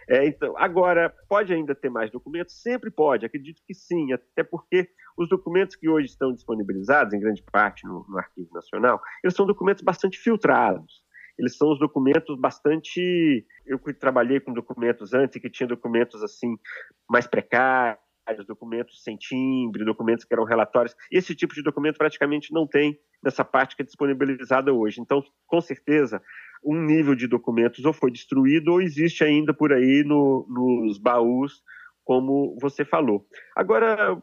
[0.07, 2.61] É, então, agora, pode ainda ter mais documentos?
[2.61, 7.43] Sempre pode, acredito que sim, até porque os documentos que hoje estão disponibilizados, em grande
[7.51, 11.05] parte no, no Arquivo Nacional, eles são documentos bastante filtrados.
[11.37, 13.45] Eles são os documentos bastante.
[13.63, 16.57] Eu trabalhei com documentos antes, que tinha documentos assim
[17.07, 18.06] mais precários
[18.45, 20.95] documentos sem timbre, documentos que eram relatórios.
[21.11, 24.99] Esse tipo de documento praticamente não tem nessa parte que é disponibilizada hoje.
[24.99, 26.21] Então, com certeza,
[26.63, 31.61] um nível de documentos ou foi destruído ou existe ainda por aí no, nos baús,
[32.07, 33.27] como você falou.
[33.53, 34.17] Agora,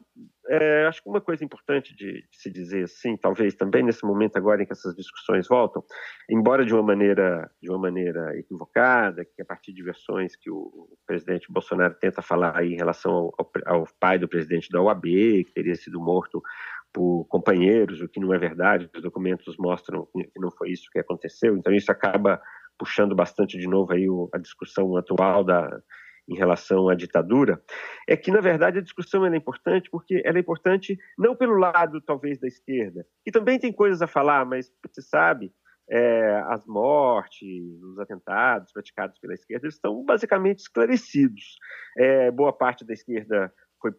[0.49, 4.39] é, acho que uma coisa importante de, de, se dizer assim, talvez também nesse momento
[4.39, 5.85] agora em que essas discussões voltam,
[6.31, 10.89] embora de uma maneira de uma maneira equivocada, que a partir de versões que o,
[11.07, 15.05] presidente Bolsonaro tenta falar aí em relação ao, ao, ao pai do presidente da OAB,
[15.05, 16.43] que teria sido morto
[16.91, 20.99] por companheiros, o que não é verdade, os documentos mostram que não foi isso que
[20.99, 22.41] aconteceu, então isso acaba
[22.79, 25.83] puxando bastante de novo aí o, a discussão atual da
[26.29, 27.63] em relação à ditadura,
[28.09, 32.01] é que, na verdade, a discussão é importante porque ela é importante não pelo lado,
[32.01, 35.53] talvez, da esquerda, que também tem coisas a falar, mas você sabe,
[35.89, 41.57] é, as mortes, os atentados praticados pela esquerda, estão basicamente esclarecidos.
[41.97, 43.93] É, boa parte da esquerda foi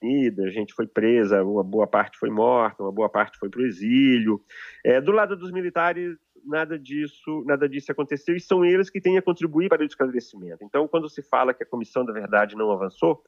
[0.00, 3.66] punida, gente foi presa, uma boa parte foi morta, uma boa parte foi para o
[3.66, 4.40] exílio.
[4.84, 9.18] É, do lado dos militares, nada disso, nada disso aconteceu e são eles que têm
[9.18, 10.64] a contribuir para o esclarecimento.
[10.64, 13.22] Então, quando se fala que a Comissão da Verdade não avançou,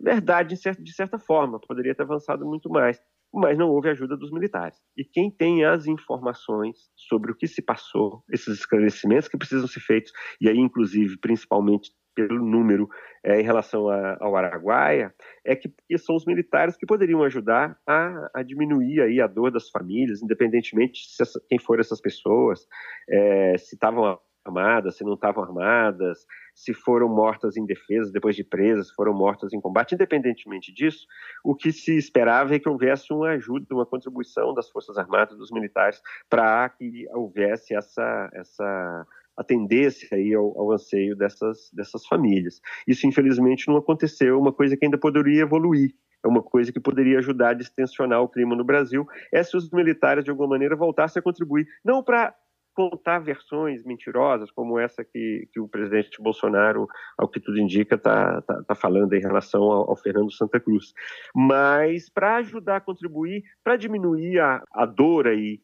[0.00, 4.78] verdade de certa forma, poderia ter avançado muito mais, mas não houve ajuda dos militares.
[4.96, 9.80] E quem tem as informações sobre o que se passou, esses esclarecimentos que precisam ser
[9.80, 12.88] feitos, e aí, inclusive, principalmente pelo número
[13.22, 15.14] é, em relação a, ao Araguaia,
[15.44, 19.52] é que, que, são os militares que poderiam ajudar a, a, diminuir aí a dor
[19.52, 22.66] das famílias, independentemente de quem foram essas pessoas,
[23.08, 26.26] é, se estavam armadas, se não estavam armadas,
[26.58, 29.94] se foram mortas em defesa, depois de presas, foram mortas em combate.
[29.94, 31.06] Independentemente disso,
[31.44, 35.52] o que se esperava é que houvesse uma ajuda, uma contribuição das Forças Armadas, dos
[35.52, 42.60] militares, para que houvesse essa, essa atendesse aí ao, ao, anseio dessas, dessas famílias.
[42.88, 45.94] Isso, infelizmente, não aconteceu, uma coisa que ainda poderia evoluir,
[46.24, 49.70] é uma coisa que poderia ajudar a distensionar o clima no Brasil, é se os
[49.70, 52.34] militares, de alguma maneira, voltassem a contribuir, não para
[52.78, 56.86] contar versões mentirosas como essa que, que o presidente Bolsonaro,
[57.16, 60.94] ao que tudo indica, está tá, tá falando em relação ao, ao Fernando Santa Cruz,
[61.34, 65.60] mas para ajudar a contribuir, para diminuir a, a dor aí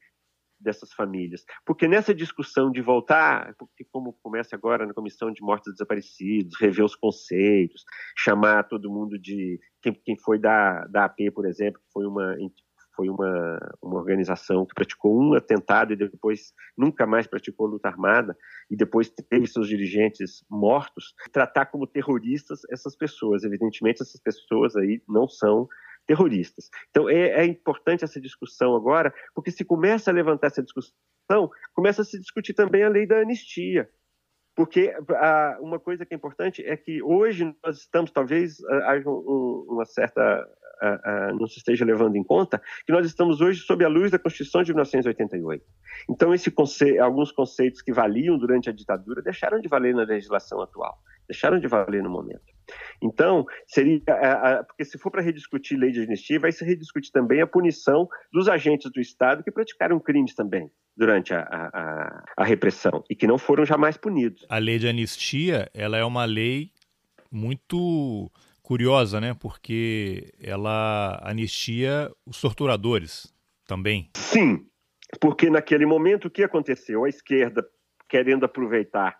[0.58, 1.44] dessas famílias.
[1.64, 6.84] Porque nessa discussão de voltar, porque como começa agora na Comissão de Mortos Desaparecidos, rever
[6.84, 7.84] os conceitos,
[8.16, 12.34] chamar todo mundo de quem, quem foi da, da AP, por exemplo, que foi uma
[12.94, 18.36] foi uma, uma organização que praticou um atentado e depois nunca mais praticou luta armada
[18.70, 23.44] e depois teve seus dirigentes mortos, tratar como terroristas essas pessoas.
[23.44, 25.68] Evidentemente, essas pessoas aí não são
[26.06, 26.68] terroristas.
[26.90, 30.94] Então é, é, importante essa discussão agora, porque se começa a levantar essa discussão,
[31.72, 33.88] começa a se discutir também a lei da anistia.
[34.54, 39.66] Porque a, uma coisa que é importante é que hoje nós estamos, talvez haja um,
[39.68, 40.48] uma certa.
[40.80, 44.18] A, não se esteja levando em conta que nós estamos hoje sob a luz da
[44.18, 45.64] Constituição de 1988.
[46.10, 50.60] Então, esse conce alguns conceitos que valiam durante a ditadura deixaram de valer na legislação
[50.60, 52.53] atual, deixaram de valer no momento.
[53.02, 54.00] Então, seria.
[54.66, 58.48] Porque se for para rediscutir lei de anistia, vai se rediscutir também a punição dos
[58.48, 63.36] agentes do Estado que praticaram crimes também durante a, a, a, repressão e que não
[63.36, 64.46] foram jamais punidos.
[64.48, 66.70] A lei de anistia, ela é uma lei
[67.30, 68.30] muito
[68.62, 69.34] curiosa, né?
[69.34, 73.34] Porque ela anistia os torturadores
[73.66, 74.10] também.
[74.16, 74.66] Sim,
[75.20, 77.04] porque naquele momento o que aconteceu?
[77.04, 77.66] A esquerda
[78.08, 79.18] querendo aproveitar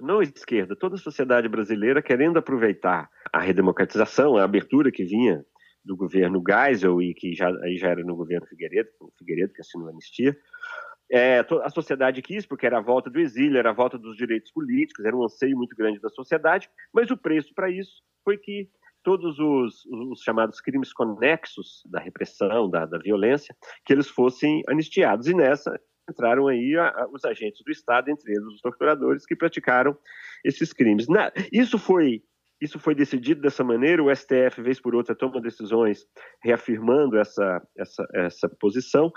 [0.00, 5.44] não a esquerda, toda a sociedade brasileira querendo aproveitar a redemocratização, a abertura que vinha
[5.84, 9.88] do governo Geisel e que já, aí já era no governo Figueiredo, Figueiredo que assinou
[9.88, 10.36] a anistia.
[11.10, 14.50] É, a sociedade quis, porque era a volta do exílio, era a volta dos direitos
[14.50, 18.70] políticos, era um anseio muito grande da sociedade, mas o preço para isso foi que
[19.02, 23.54] todos os, os, chamados crimes conexos da repressão, da, da violência,
[23.84, 25.28] que eles fossem anistiados.
[25.28, 25.78] E nessa
[26.08, 29.96] entraram aí a, a, os agentes do Estado, entre eles os torturadores, que praticaram
[30.44, 31.08] esses crimes.
[31.08, 32.22] Na, isso foi
[32.60, 36.06] isso foi decidido dessa maneira, o STF, vez por outra, toma decisões
[36.42, 39.12] reafirmando essa, essa, essa posição,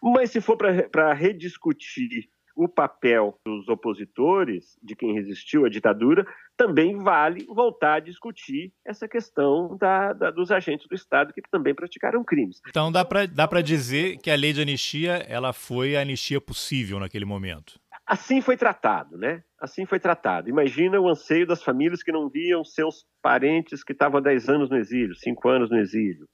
[0.00, 6.98] mas se for para rediscutir o papel dos opositores, de quem resistiu à ditadura, também
[6.98, 12.24] vale voltar a discutir essa questão da, da, dos agentes do Estado que também praticaram
[12.24, 12.60] crimes.
[12.68, 17.00] Então dá para dá dizer que a lei de anistia ela foi a anistia possível
[17.00, 17.80] naquele momento.
[18.06, 19.42] Assim foi tratado, né?
[19.60, 20.48] Assim foi tratado.
[20.48, 24.70] Imagina o anseio das famílias que não viam seus parentes que estavam há 10 anos
[24.70, 26.26] no exílio, 5 anos no exílio.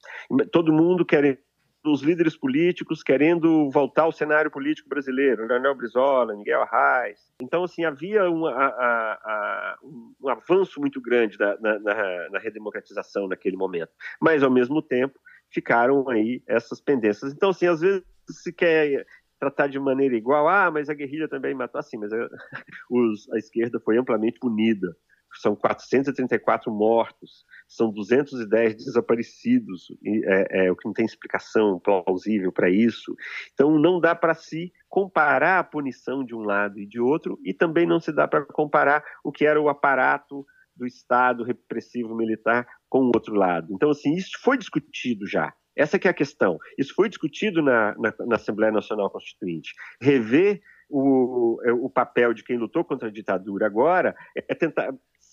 [0.51, 1.37] Todo mundo querendo
[1.83, 7.19] dos líderes políticos querendo voltar ao cenário político brasileiro, Leonel Brizola, Miguel Arraes.
[7.41, 9.77] Então, assim, havia um, a, a,
[10.21, 13.91] um avanço muito grande na, na, na, redemocratização naquele momento.
[14.19, 15.17] Mas, ao mesmo tempo,
[15.49, 17.33] ficaram aí essas pendências.
[17.33, 19.05] Então, assim, às vezes se quer
[19.39, 22.17] tratar de maneira igual, ah, mas a guerrilha também matou, assim, mas a,
[22.91, 24.95] os, a esquerda foi amplamente punida
[25.37, 32.69] são 434 mortos, são 210 desaparecidos, é, é, o que não tem explicação plausível para
[32.69, 33.15] isso.
[33.53, 37.53] Então, não dá para se comparar a punição de um lado e de outro, e
[37.53, 42.65] também não se dá para comparar o que era o aparato do Estado repressivo militar
[42.87, 43.73] com o outro lado.
[43.73, 45.53] Então, assim, isso foi discutido já.
[45.75, 46.57] Essa é a questão.
[46.77, 49.73] Isso foi discutido na, na, na Assembleia Nacional Constituinte.
[50.01, 54.91] Rever o, o papel de quem lutou contra a ditadura agora é tentar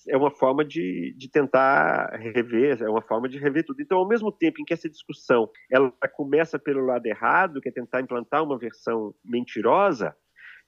[0.08, 3.80] é uma forma de, de tentar rever, é uma forma de rever tudo.
[3.80, 7.72] Então, ao mesmo tempo em que essa discussão ela começa pelo lado errado, que é
[7.72, 10.14] tentar implantar uma versão mentirosa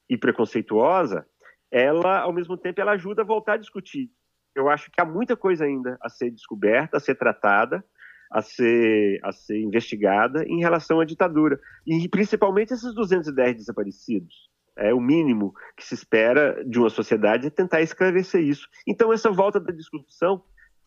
[0.08, 1.26] e preconceituosa,
[1.70, 4.10] ela, ao mesmo tempo, ela ajuda a voltar a discutir.
[4.54, 7.84] Eu acho que há muita coisa ainda a ser descoberta, a ser tratada,
[8.30, 11.60] a ser, a ser investigada em relação à ditadura.
[11.86, 14.47] E principalmente esses 210 desaparecidos
[14.78, 18.66] é o mínimo que se espera de uma sociedade é tentar esclarecer isso.
[18.86, 20.42] Então, essa volta da discussão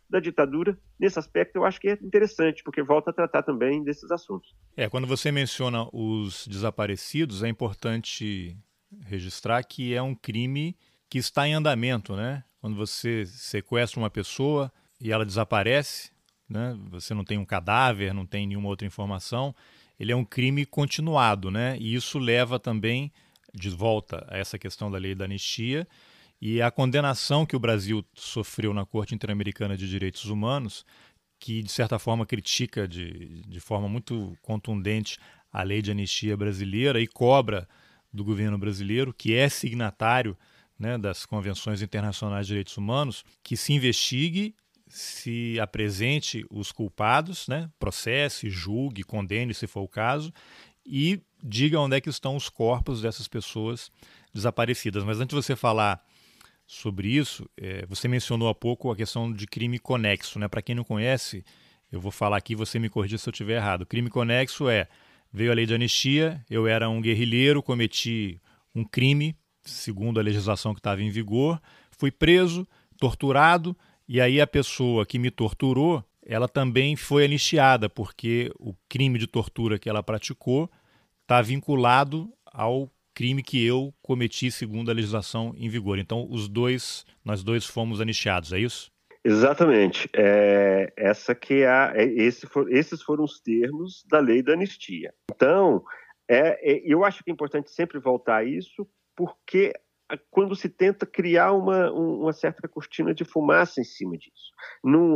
[0.10, 4.12] da ditadura, nesse aspecto, eu acho que é interessante, porque volta a tratar também desses
[4.12, 4.54] assuntos.
[4.76, 8.58] É, quando você menciona os desaparecidos, é importante
[9.06, 10.76] registrar que é um crime
[11.10, 12.44] que está em andamento, né?
[12.60, 16.12] Quando você sequestra uma pessoa e ela desaparece,
[16.48, 16.78] né?
[16.90, 19.56] Você não tem um cadáver, não tem nenhuma outra informação,
[19.98, 21.78] ele é um crime continuado, né?
[21.80, 23.12] E isso leva também
[23.54, 25.88] de volta a essa questão da lei da anistia
[26.42, 30.84] e a condenação que o Brasil sofreu na Corte Interamericana de Direitos Humanos,
[31.40, 35.20] que de certa forma critica de, de forma muito contundente
[35.52, 37.68] a lei de anistia brasileira e cobra
[38.12, 40.38] do governo brasileiro, que é signatário
[40.78, 44.56] né, das convenções internacionais de direitos humanos, que se investigue,
[44.88, 50.34] se apresente os culpados, né, processe, julgue, condene, se for o caso,
[50.86, 53.92] e diga onde é que estão os corpos dessas pessoas
[54.34, 55.04] desaparecidas.
[55.04, 56.04] Mas antes de você falar
[56.66, 60.40] sobre isso, é, você mencionou há pouco a questão de crime conexo.
[60.40, 60.48] Né?
[60.48, 61.44] Para quem não conhece,
[61.92, 63.86] eu vou falar aqui, você me corrija se eu estiver errado.
[63.86, 64.88] Crime conexo é,
[65.34, 68.40] veio a lei de anistia, eu era um guerrilheiro, cometi
[68.74, 72.68] um crime, segundo a legislação que estava em vigor, fui preso,
[72.98, 73.76] torturado,
[74.08, 79.28] e aí a pessoa que me torturou, ela também foi anistiada, porque o crime de
[79.28, 80.72] tortura que ela praticou
[81.24, 86.00] está vinculado ao crime que eu cometi segundo a legislação em vigor.
[86.00, 88.90] Então, os dois, nós dois fomos anistiados, é isso?
[89.26, 90.10] Exatamente.
[90.16, 95.14] É, essa que é, é esse for, esses foram os termos da lei da anistia.
[95.30, 95.84] Então,
[96.30, 99.74] é, é, eu acho que é importante sempre voltar a isso, porque
[100.30, 104.52] quando se tenta criar uma, uma certa cortina de fumaça em cima disso.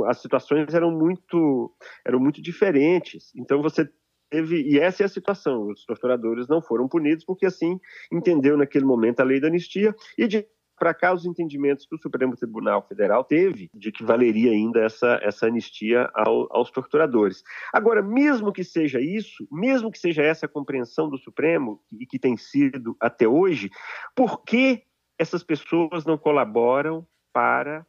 [0.08, 1.74] as situações eram muito,
[2.06, 3.32] eram muito diferentes.
[3.36, 3.90] Então, você
[4.30, 7.80] teve, e essa é a situação, os torturadores não foram punidos porque assim
[8.12, 10.46] entendeu naquele momento a lei da anistia e de
[10.78, 15.20] para cá os entendimentos que o Supremo Tribunal Federal teve de que valeria ainda essa,
[15.22, 17.44] essa anistia ao, aos torturadores.
[17.74, 22.20] Agora, mesmo que seja isso, mesmo que seja essa a compreensão do Supremo, e que
[22.20, 23.70] tem sido até hoje,
[24.16, 24.84] por que
[25.18, 27.86] essas pessoas não colaboram para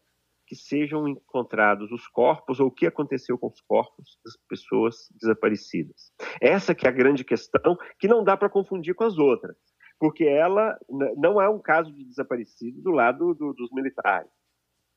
[0.46, 6.12] que sejam encontrados os corpos ou o que aconteceu com os corpos das pessoas desaparecidas.
[6.40, 9.56] Essa que é a grande questão que não dá para confundir com as outras,
[9.98, 10.78] porque ela
[11.16, 14.30] não é um caso de desaparecido do lado do, dos militares.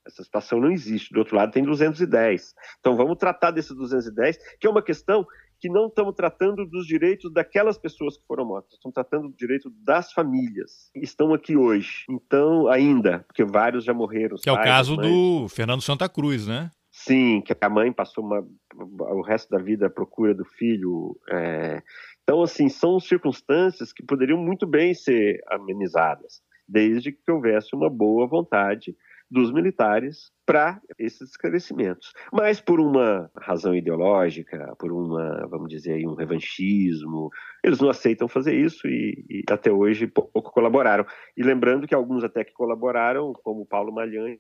[0.06, 1.14] Essa situação não existe.
[1.14, 2.54] Do outro lado tem 210.
[2.80, 5.26] Então vamos tratar desses 210, que é uma questão
[5.60, 9.70] que não estamos tratando dos direitos daquelas pessoas que foram mortas, estamos tratando do direito
[9.84, 12.06] das famílias que estão aqui hoje.
[12.10, 14.38] Então, ainda, porque vários já morreram.
[14.38, 16.72] Que é o caso do Fernando Santa Cruz, né?
[16.92, 21.18] Sim, que a mãe passou uma, o resto da vida à procura do filho.
[21.30, 21.82] É...
[22.30, 28.28] Então, assim, são circunstâncias que poderiam muito bem ser amenizadas, desde que houvesse uma boa
[28.28, 28.96] vontade
[29.32, 32.13] dos militares para esses esclarecimentos.
[32.32, 37.32] Mas por uma razão ideológica, por uma, vamos dizer um revanchismo,
[37.63, 41.08] eles não aceitam fazer isso e, e até hoje pouco colaboraram.
[41.36, 44.39] E lembrando que alguns até que colaboraram, como Paulo Malhães,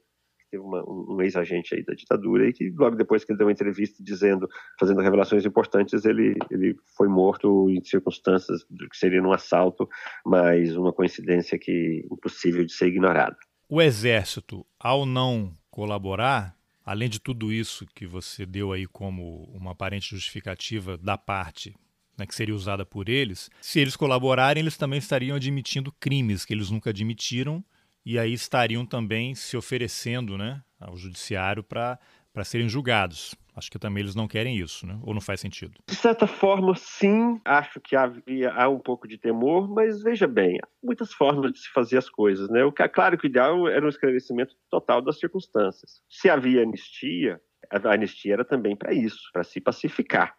[0.49, 3.53] teve uma, um ex-agente aí da ditadura e que logo depois que ele deu uma
[3.53, 4.47] entrevista dizendo,
[4.79, 9.87] fazendo revelações importantes, ele, ele foi morto em circunstâncias que seria um assalto,
[10.25, 13.37] mas uma coincidência que impossível de ser ignorada.
[13.67, 19.71] O Exército, ao não colaborar, além de tudo isso que você deu aí como uma
[19.71, 21.75] aparente justificativa da parte
[22.19, 26.53] né, que seria usada por eles, se eles colaborarem, eles também estariam admitindo crimes que
[26.53, 27.63] eles nunca admitiram
[28.05, 31.99] e aí estariam também se oferecendo né, ao judiciário para
[32.43, 33.35] serem julgados.
[33.55, 34.97] Acho que também eles não querem isso, né?
[35.03, 35.73] ou não faz sentido?
[35.85, 37.41] De certa forma, sim.
[37.43, 41.59] Acho que havia, há um pouco de temor, mas veja bem, há muitas formas de
[41.59, 42.49] se fazer as coisas.
[42.49, 42.63] Né?
[42.63, 46.01] O que claro que o ideal era um esclarecimento total das circunstâncias.
[46.09, 50.37] Se havia anistia, a anistia era também para isso, para se pacificar.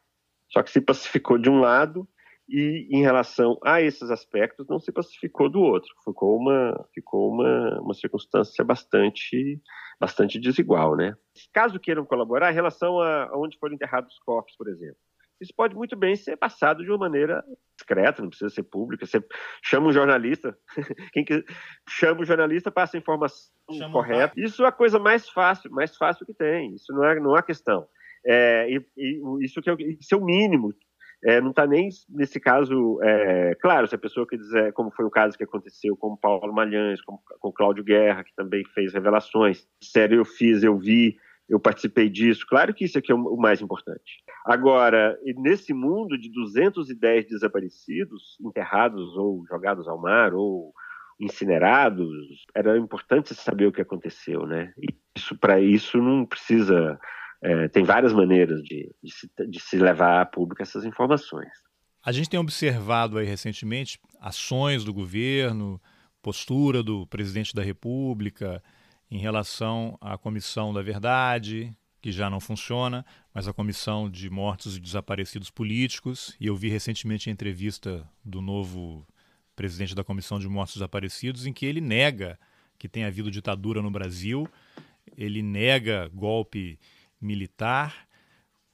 [0.48, 2.08] Só que se pacificou de um lado
[2.50, 5.94] e em relação a esses aspectos não se pacificou do outro.
[6.04, 9.60] Ficou uma, ficou uma, uma circunstância bastante,
[10.00, 11.14] bastante desigual, né?
[11.52, 14.98] Caso queiram colaborar, em relação a, onde foram enterrados os corpos, por exemplo,
[15.40, 17.42] isso pode muito bem ser passado de uma maneira
[17.74, 19.06] discreta, não precisa ser pública.
[19.06, 19.24] Você
[19.64, 20.56] chama um jornalista,
[21.14, 21.42] quem que,
[21.88, 24.34] chama o jornalista, passa a informação chama correta.
[24.36, 26.74] Isso é a coisa mais fácil, mais fácil que tem.
[26.74, 27.88] Isso não é, não é questão.
[28.26, 30.74] É, e, e, isso que é, isso é o mínimo
[31.24, 35.04] é, não está nem nesse caso, é, claro, se a pessoa que dizer, como foi
[35.04, 39.66] o caso que aconteceu com Paulo Malhães, com, com Cláudio Guerra, que também fez revelações,
[39.82, 41.16] sério, eu fiz, eu vi,
[41.48, 44.22] eu participei disso, claro que isso aqui é o mais importante.
[44.46, 50.72] Agora, nesse mundo de 210 desaparecidos, enterrados ou jogados ao mar, ou
[51.20, 52.08] incinerados,
[52.54, 54.72] era importante saber o que aconteceu, né?
[55.14, 56.98] Isso para isso não precisa
[57.42, 61.48] é, tem várias maneiras de, de, se, de se levar a público essas informações.
[62.02, 65.80] A gente tem observado aí recentemente ações do governo,
[66.22, 68.62] postura do presidente da República
[69.10, 74.76] em relação à Comissão da Verdade, que já não funciona, mas a Comissão de Mortos
[74.76, 76.34] e Desaparecidos Políticos.
[76.40, 79.06] E eu vi recentemente a entrevista do novo
[79.54, 82.38] presidente da Comissão de Mortos e Desaparecidos, em que ele nega
[82.78, 84.48] que tenha havido ditadura no Brasil,
[85.14, 86.78] ele nega golpe
[87.20, 88.06] militar.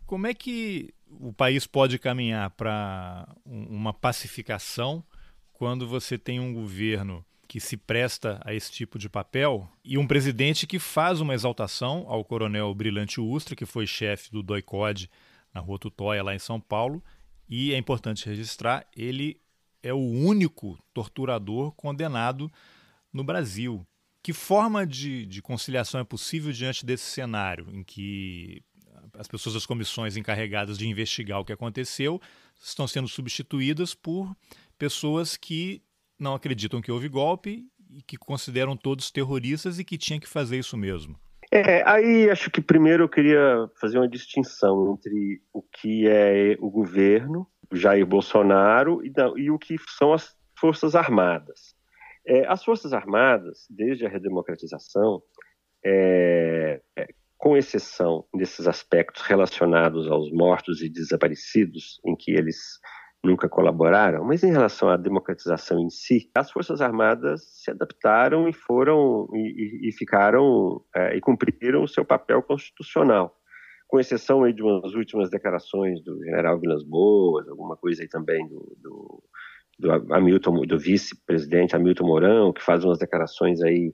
[0.07, 5.05] Como é que o país pode caminhar para uma pacificação
[5.53, 10.07] quando você tem um governo que se presta a esse tipo de papel e um
[10.07, 15.09] presidente que faz uma exaltação ao coronel Brilhante Ustra, que foi chefe do DOICOD
[15.55, 17.03] na Rua Tutóia, lá em São Paulo,
[17.49, 19.40] e é importante registrar, ele
[19.82, 22.51] é o único torturador condenado
[23.12, 23.86] no Brasil.
[24.27, 28.61] Que forma de, de conciliação é possível diante desse cenário em que
[29.14, 32.20] as pessoas das comissões encarregadas de investigar o que aconteceu
[32.61, 34.35] estão sendo substituídas por
[34.77, 35.81] pessoas que
[36.18, 40.59] não acreditam que houve golpe e que consideram todos terroristas e que tinham que fazer
[40.59, 41.16] isso mesmo?
[41.53, 46.68] É, aí acho que primeiro eu queria fazer uma distinção entre o que é o
[46.68, 51.76] governo, Jair Bolsonaro, e, e o que são as Forças Armadas.
[52.27, 55.22] É, as Forças Armadas, desde a redemocratização,
[55.85, 57.09] é, é,
[57.39, 62.81] com exceção desses aspectos relacionados aos mortos e desaparecidos, em que eles
[63.22, 68.53] nunca colaboraram, mas em relação à democratização em si, as Forças Armadas se adaptaram e
[68.53, 73.37] foram e, e ficaram é, e cumpriram o seu papel constitucional,
[73.89, 78.47] com exceção aí de umas últimas declarações do General Vilas Boas, alguma coisa aí também
[78.49, 79.22] do, do
[79.79, 83.93] do Hamilton, do vice-presidente Hamilton Mourão, que faz umas declarações aí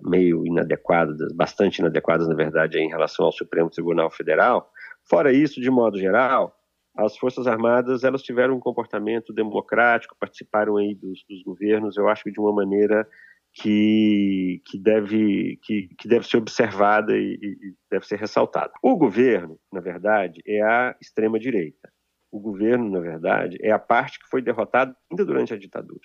[0.00, 4.70] meio inadequadas, bastante inadequadas, na verdade, em relação ao Supremo Tribunal Federal.
[5.08, 6.54] Fora isso, de modo geral,
[6.96, 12.24] as Forças Armadas elas tiveram um comportamento democrático, participaram aí dos, dos governos, eu acho
[12.24, 13.06] que de uma maneira
[13.52, 18.72] que, que, deve, que, que deve ser observada e, e deve ser ressaltada.
[18.82, 21.93] O governo, na verdade, é a extrema-direita
[22.34, 26.00] o governo, na verdade, é a parte que foi derrotada ainda durante a ditadura.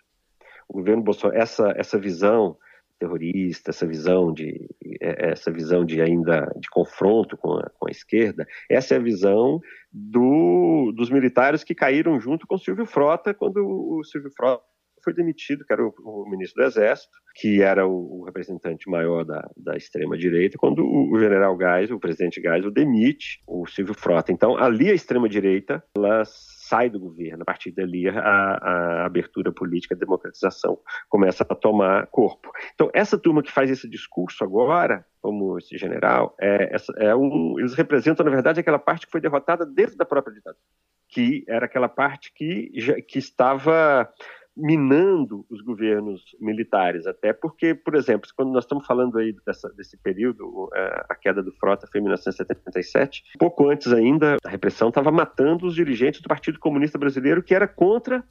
[0.68, 2.56] O governo Bolsonaro, essa, essa visão
[3.00, 4.70] terrorista, essa visão de
[5.02, 9.02] é, essa visão de ainda de confronto com a, com a esquerda, essa é a
[9.02, 9.60] visão
[9.92, 14.64] do, dos militares que caíram junto com Silvio Frota quando o Silvio Frota
[15.04, 19.24] foi demitido, que era o, o ministro do Exército, que era o, o representante maior
[19.24, 24.32] da, da extrema-direita, quando o, o, general Geisel, o presidente Geisel, demite o Silvio Frota.
[24.32, 27.42] Então, ali a extrema-direita, ela sai do governo.
[27.42, 30.78] A partir dali, a, a, abertura política, a democratização
[31.10, 32.52] começa a tomar corpo.
[32.76, 37.74] Então, essa turma que faz esse discurso agora, como esse general, é, é um, eles
[37.74, 40.64] representam, na verdade, aquela parte que foi derrotada desde a própria ditadura,
[41.08, 42.72] que era aquela parte que,
[43.08, 44.10] que estava
[44.56, 49.98] minando os governos militares, até porque, por exemplo, quando nós estamos falando aí dessa, desse
[49.98, 55.12] período, é, a queda do Frota foi em 1977, pouco antes ainda, a repressão estava
[55.12, 58.24] matando os dirigentes do Partido Comunista Brasileiro, que era contra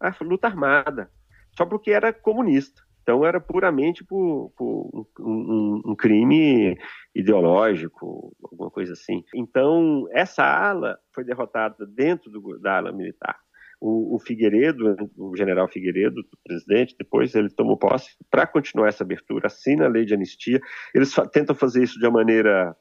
[0.00, 1.10] a luta armada,
[1.52, 2.82] só porque era comunista.
[3.02, 6.76] Então era puramente por, por um, um, crime
[7.14, 9.24] ideológico, alguma coisa assim.
[9.34, 13.38] Então essa ala foi derrotada dentro do, da ala militar
[13.80, 19.46] o, o Figueiredo, o general Figueiredo, presidente, depois ele tomou posse para continuar essa abertura,
[19.46, 20.60] assina a lei de anistia.
[20.94, 22.76] Eles tentam fazer isso de uma maneira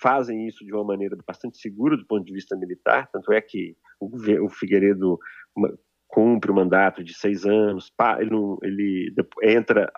[0.00, 3.74] fazem isso de uma maneira bastante segura do ponto de vista militar, tanto é que
[3.98, 4.10] o,
[4.44, 5.18] o Figueiredo
[6.06, 9.92] cumpre o mandato de seis anos, ele, ele entra,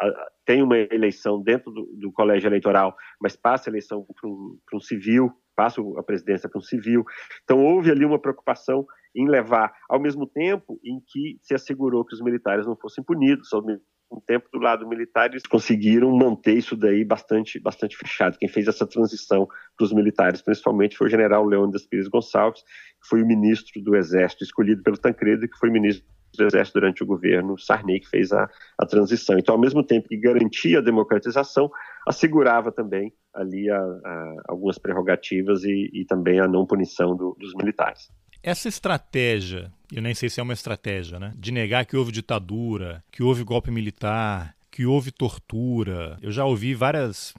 [0.45, 4.81] tem uma eleição dentro do, do, colégio eleitoral, mas passa a eleição para um, um,
[4.81, 7.05] civil, passa a presidência para um civil.
[7.45, 8.87] Então houve ali uma preocupação
[9.19, 13.53] em levar, ao mesmo tempo em que se assegurou que os militares não fossem punidos,
[13.53, 13.83] ao mesmo
[14.27, 18.39] tempo do lado militar eles conseguiram manter isso daí bastante, bastante fechado.
[18.39, 19.47] Quem fez essa transição
[19.77, 23.97] para os militares, principalmente, foi o general Leônidas Pires Gonçalves, que foi o ministro do
[23.97, 26.07] Exército escolhido pelo Tancredo e que foi ministro
[26.37, 28.49] do Exército durante o governo Sarney, que fez a,
[28.79, 29.39] a transição.
[29.39, 31.71] Então, ao mesmo tempo que garantia a democratização,
[32.07, 37.55] assegurava também ali a, a, algumas prerrogativas e, e, também a não punição do, dos
[37.55, 38.11] militares.
[38.43, 43.05] Essa estratégia, eu nem sei se é uma estratégia, né, de negar que houve ditadura,
[43.11, 46.17] que houve golpe militar, que houve tortura.
[46.23, 47.35] Eu já ouvi várias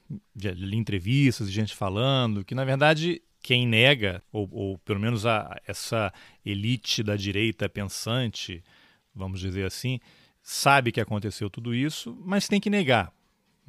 [0.73, 6.11] entrevistas de gente falando que, na verdade, quem nega, ou, ou pelo menos a, essa
[6.45, 8.61] elite da direita pensante,
[9.15, 9.99] vamos dizer assim,
[10.41, 13.13] sabe que aconteceu tudo isso, mas tem que negar.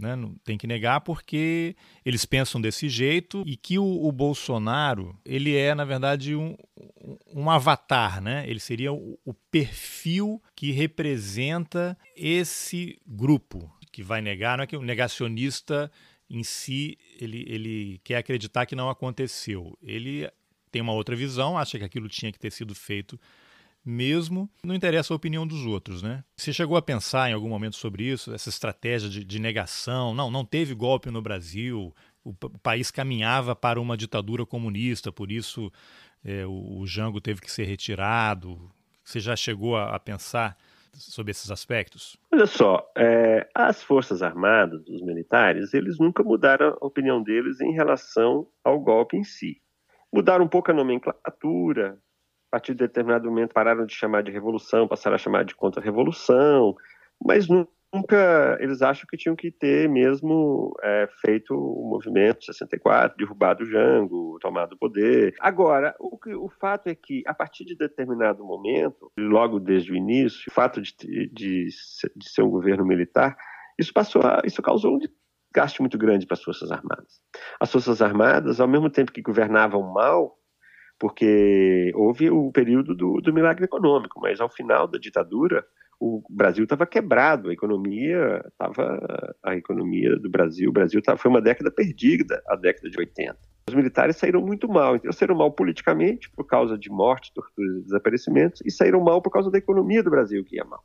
[0.01, 0.17] Né?
[0.45, 5.75] Tem que negar porque eles pensam desse jeito e que o, o Bolsonaro ele é,
[5.75, 6.57] na verdade, um,
[7.35, 8.21] um avatar.
[8.21, 8.45] Né?
[8.49, 14.57] Ele seria o, o perfil que representa esse grupo que vai negar.
[14.57, 15.91] Não é que o negacionista
[16.29, 19.77] em si ele, ele quer acreditar que não aconteceu.
[19.83, 20.31] Ele
[20.71, 23.21] tem uma outra visão, acha que aquilo tinha que ter sido feito
[23.85, 26.23] mesmo, não interessa a opinião dos outros, né?
[26.37, 30.15] Você chegou a pensar em algum momento sobre isso, essa estratégia de, de negação?
[30.15, 35.33] Não, não teve golpe no Brasil, o, o, país caminhava para uma ditadura comunista, por
[35.33, 35.73] isso
[36.25, 38.71] é, o, o, Jango teve que ser retirado.
[39.03, 40.57] Você já chegou a, a pensar
[40.93, 42.17] sobre esses aspectos?
[42.33, 47.73] Olha só, é, as Forças Armadas, os militares, eles nunca mudaram a opinião deles em
[47.73, 49.61] relação ao golpe em si.
[50.13, 51.99] Mudaram um pouco a nomenclatura,
[52.51, 56.75] a partir de determinado momento pararam de chamar de revolução, passaram a chamar de contra-revolução,
[57.25, 63.63] mas nunca eles acham que tinham que ter mesmo é, feito o movimento 64, derrubado
[63.63, 65.33] o Jango, tomado o poder.
[65.39, 70.43] Agora, o, o fato é que, a partir de determinado momento, logo desde o início,
[70.49, 70.93] o fato de,
[71.33, 71.69] de,
[72.17, 73.37] de ser um governo militar,
[73.79, 77.21] isso passou a, isso causou um desgaste muito grande para as Forças Armadas.
[77.61, 80.40] As Forças Armadas, ao mesmo tempo que governavam mal,
[81.01, 85.67] porque houve o período do, do milagre econômico, mas ao final da ditadura
[85.99, 91.31] o Brasil estava quebrado, a economia estava a economia do Brasil, o Brasil tava, foi
[91.31, 93.37] uma década perdida, a década de 80.
[93.69, 97.83] Os militares saíram muito mal, então saíram mal politicamente por causa de mortes, torturas e
[97.83, 100.83] desaparecimentos e saíram mal por causa da economia do Brasil que ia mal.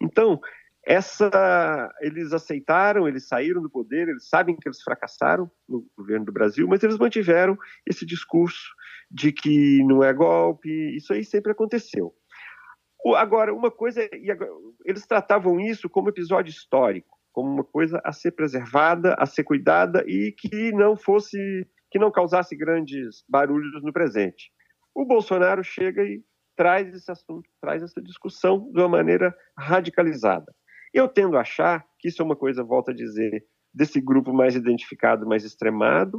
[0.00, 0.40] Então,
[0.86, 6.32] essa eles aceitaram, eles saíram do poder, eles sabem que eles fracassaram no governo do
[6.32, 8.68] Brasil, mas eles mantiveram esse discurso
[9.14, 12.12] de que não é golpe, isso aí sempre aconteceu.
[13.16, 14.08] Agora, uma coisa,
[14.84, 20.02] eles tratavam isso como episódio histórico, como uma coisa a ser preservada, a ser cuidada
[20.06, 21.38] e que não fosse,
[21.90, 24.50] que não causasse grandes barulhos no presente.
[24.92, 26.24] O Bolsonaro chega e
[26.56, 30.52] traz esse assunto, traz essa discussão de uma maneira radicalizada.
[30.92, 34.56] Eu tendo a achar que isso é uma coisa, volto a dizer, desse grupo mais
[34.56, 36.18] identificado, mais extremado,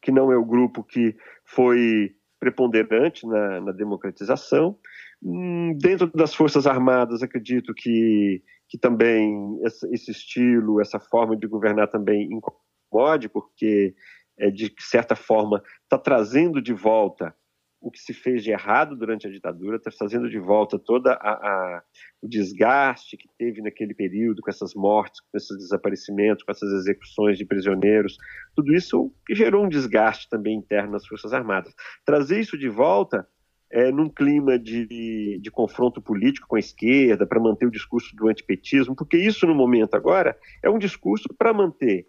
[0.00, 4.76] que não é o grupo que foi preponderante na, na democratização.
[5.22, 11.86] Hum, dentro das Forças Armadas, acredito que, que também esse estilo, essa forma de governar
[11.86, 13.94] também incomode, porque,
[14.36, 17.32] é, de certa forma, está trazendo de volta
[17.82, 21.32] o que se fez de errado durante a ditadura, está trazendo de volta toda a,
[21.32, 21.82] a,
[22.22, 27.36] o desgaste que teve naquele período, com essas mortes, com esses desaparecimentos, com essas execuções
[27.36, 28.16] de prisioneiros,
[28.54, 31.74] tudo isso que gerou um desgaste também interno nas Forças Armadas.
[32.06, 33.26] Trazer isso de volta
[33.72, 38.28] é, num clima de, de confronto político com a esquerda, para manter o discurso do
[38.28, 42.06] antipetismo, porque isso, no momento agora, é um discurso para manter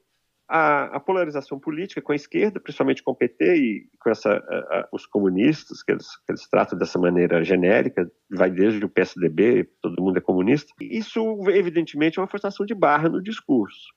[0.56, 4.36] a, a, polarização política com a esquerda, principalmente com o PT e com essa, a,
[4.36, 9.68] a, os comunistas, que eles, que eles tratam dessa maneira genérica, vai desde o PSDB,
[9.82, 10.72] todo mundo é comunista.
[10.80, 13.88] Isso, evidentemente, é uma forçação de barra no discurso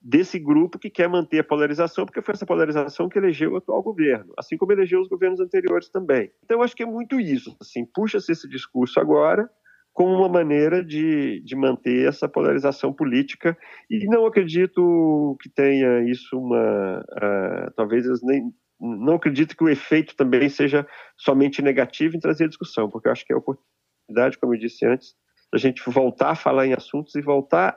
[0.00, 3.82] desse grupo que quer manter a polarização, porque foi essa polarização que elegeu o atual
[3.82, 6.30] governo, assim como elegeu os governos anteriores também.
[6.42, 7.54] Então, acho que é muito isso.
[7.60, 9.50] Assim, puxa-se esse discurso agora
[9.98, 13.58] como uma maneira de, de manter essa polarização política
[13.90, 19.68] e não acredito que tenha isso uma uh, talvez eles nem não acredito que o
[19.68, 20.86] efeito também seja
[21.16, 24.86] somente negativo em trazer discussão porque eu acho que é a oportunidade como eu disse
[24.86, 25.16] antes
[25.52, 27.76] da gente voltar a falar em assuntos e voltar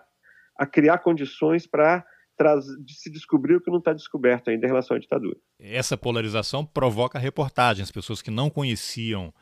[0.59, 2.05] a criar condições para
[2.87, 5.37] se descobrir o que não está descoberto ainda em relação à ditadura.
[5.59, 9.33] Essa polarização provoca reportagens, pessoas que não conheciam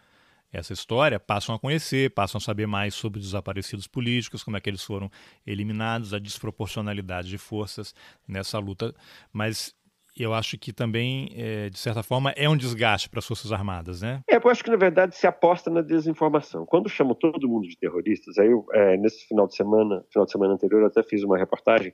[0.51, 4.59] essa história passam a conhecer, passam a saber mais sobre os desaparecidos políticos, como é
[4.59, 5.09] que eles foram
[5.45, 7.93] eliminados, a desproporcionalidade de forças
[8.27, 8.93] nessa luta.
[9.31, 9.75] Mas
[10.17, 14.01] eu acho que também, é, de certa forma, é um desgaste para as Forças Armadas,
[14.01, 14.21] né?
[14.29, 16.65] É, eu acho que, na verdade, se aposta na desinformação.
[16.65, 20.31] Quando chamam todo mundo de terroristas, aí eu, é, nesse final de semana, final de
[20.31, 21.93] semana anterior, eu até fiz uma reportagem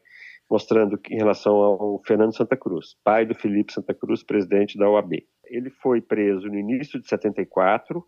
[0.50, 4.90] mostrando que, em relação ao Fernando Santa Cruz, pai do Felipe Santa Cruz, presidente da
[4.90, 5.24] OAB.
[5.46, 8.04] Ele foi preso no início de 74,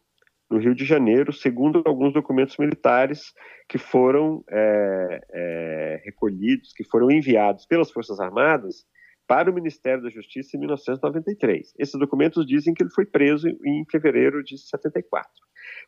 [0.50, 3.34] no Rio de Janeiro, segundo alguns documentos militares
[3.68, 8.86] que foram é, é, recolhidos, que foram enviados pelas Forças Armadas
[9.28, 11.74] para o Ministério da Justiça em 1993.
[11.78, 15.30] Esses documentos dizem que ele foi preso em fevereiro de 74.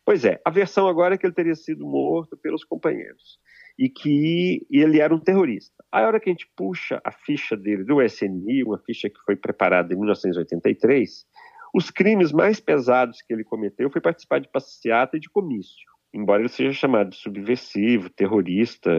[0.06, 3.40] Pois é, a versão agora é que ele teria sido morto pelos companheiros
[3.78, 5.74] e que ele era um terrorista.
[5.90, 9.38] A hora que a gente puxa a ficha dele do SNI, uma ficha que foi
[9.38, 11.26] preparada em 1983,
[11.74, 16.42] os crimes mais pesados que ele cometeu foi participar de passeata e de comício embora
[16.42, 18.92] ele seja chamado de subversivo, terrorista.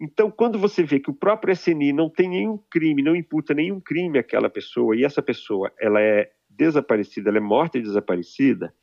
[0.00, 3.80] Então, quando você vê que o próprio SNI não tem nenhum crime, não imputa nenhum
[3.80, 8.74] crime àquela pessoa, e essa pessoa ela é desaparecida, ela é morta e desaparecida,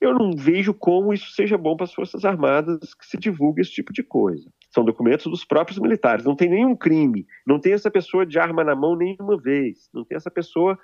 [0.00, 3.72] eu não vejo como isso seja bom para as Forças Armadas que se divulgue esse
[3.72, 4.48] tipo de coisa.
[4.70, 8.62] São documentos dos próprios militares, não tem nenhum crime, não tem essa pessoa de arma
[8.62, 10.78] na mão nenhuma vez, não tem essa pessoa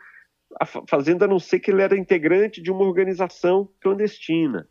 [0.89, 4.69] fazendo a não ser que ele era integrante de uma organização clandestina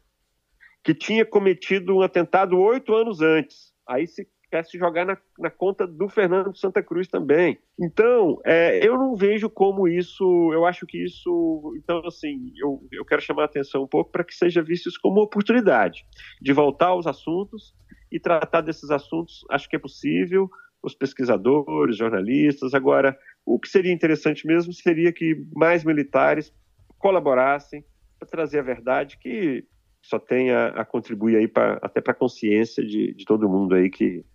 [0.83, 3.71] que tinha cometido um atentado oito anos antes.
[3.87, 7.57] Aí se quer se jogar na, na, conta do Fernando Santa Cruz também.
[7.79, 13.05] Então, é, eu não vejo como isso, eu acho que isso, então assim, eu, eu
[13.05, 16.05] quero chamar a atenção um pouco para que seja visto isso como uma oportunidade
[16.41, 17.73] de voltar aos assuntos
[18.11, 20.49] e tratar desses assuntos, acho que é possível,
[20.83, 26.53] os pesquisadores, jornalistas, agora, o que seria interessante mesmo seria que mais militares
[26.97, 27.83] colaborassem
[28.19, 29.65] para trazer a verdade que
[30.01, 33.75] só tem a, a contribuir aí pra, até para a consciência de, de todo mundo
[33.75, 34.25] aí que,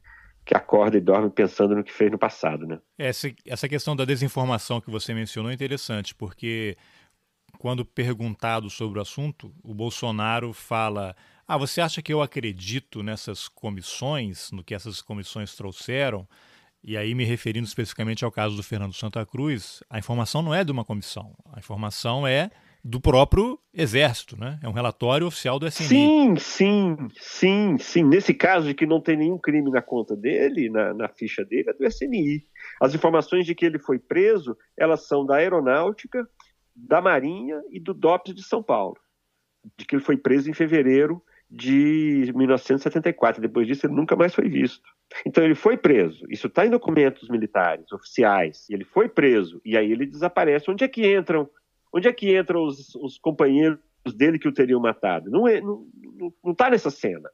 [0.44, 2.78] que acorda e dorme pensando no que fez no passado, né?
[2.96, 6.76] Essa, essa questão da desinformação que você mencionou é interessante, porque
[7.58, 11.16] quando perguntado sobre o assunto, o Bolsonaro fala:
[11.48, 16.26] Ah, você acha que eu acredito nessas comissões, no que essas comissões trouxeram?
[16.82, 20.64] E aí, me referindo especificamente ao caso do Fernando Santa Cruz, a informação não é
[20.64, 22.50] de uma comissão, a informação é
[22.82, 24.58] do próprio Exército, né?
[24.62, 25.88] É um relatório oficial do SNI.
[25.88, 28.04] Sim, sim, sim, sim.
[28.04, 31.70] Nesse caso de que não tem nenhum crime na conta dele, na, na ficha dele,
[31.70, 32.44] é do SNI.
[32.80, 36.28] As informações de que ele foi preso, elas são da Aeronáutica,
[36.74, 38.96] da Marinha e do DOPS de São Paulo.
[39.76, 41.20] De que ele foi preso em fevereiro
[41.50, 43.40] de 1974.
[43.40, 44.82] Depois disso, ele nunca mais foi visto.
[45.24, 46.26] Então, ele foi preso.
[46.28, 48.68] Isso está em documentos militares, oficiais.
[48.68, 49.60] Ele foi preso.
[49.64, 50.70] E aí ele desaparece.
[50.70, 51.48] Onde é que entram
[51.96, 53.80] Onde é que entram os, os companheiros
[54.14, 55.30] dele que o teriam matado?
[55.30, 55.46] Não
[56.50, 57.30] está é, nessa cena.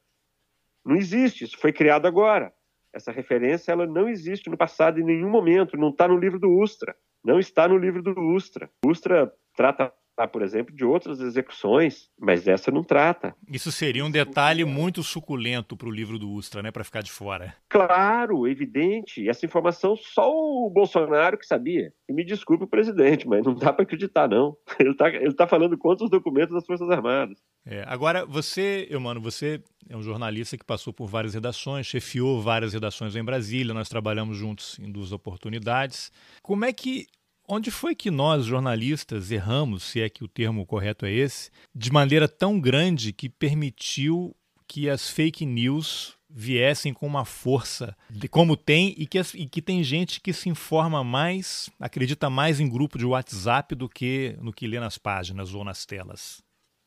[0.85, 2.53] Não existe, isso foi criado agora.
[2.93, 6.49] Essa referência ela não existe no passado em nenhum momento, não está no livro do
[6.61, 6.95] Ustra.
[7.25, 8.71] Não está no livro do Ustra.
[8.87, 9.93] Ustra trata
[10.27, 13.35] por exemplo, de outras execuções, mas essa não trata.
[13.49, 17.11] Isso seria um detalhe muito suculento para o livro do Ustra, né, para ficar de
[17.11, 17.55] fora.
[17.69, 19.29] Claro, evidente.
[19.29, 21.93] Essa informação só o Bolsonaro que sabia.
[22.09, 24.57] E me desculpe o presidente, mas não dá para acreditar, não.
[24.79, 27.39] Ele está ele tá falando contra os documentos das Forças Armadas.
[27.65, 32.41] É, agora, você, eu, mano, você é um jornalista que passou por várias redações, chefiou
[32.41, 36.11] várias redações em Brasília, nós trabalhamos juntos em duas oportunidades.
[36.43, 37.07] Como é que
[37.49, 41.93] Onde foi que nós, jornalistas, erramos, se é que o termo correto é esse, de
[41.93, 44.35] maneira tão grande que permitiu
[44.67, 47.95] que as fake news viessem com uma força
[48.31, 52.71] como tem e que, e que tem gente que se informa mais, acredita mais em
[52.71, 56.43] grupo de WhatsApp do que no que lê nas páginas ou nas telas?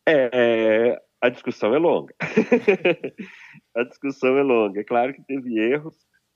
[0.08, 2.14] É, é a discussão é longa.
[3.76, 4.82] a discussão é longa.
[4.82, 5.96] É claro que teve erros,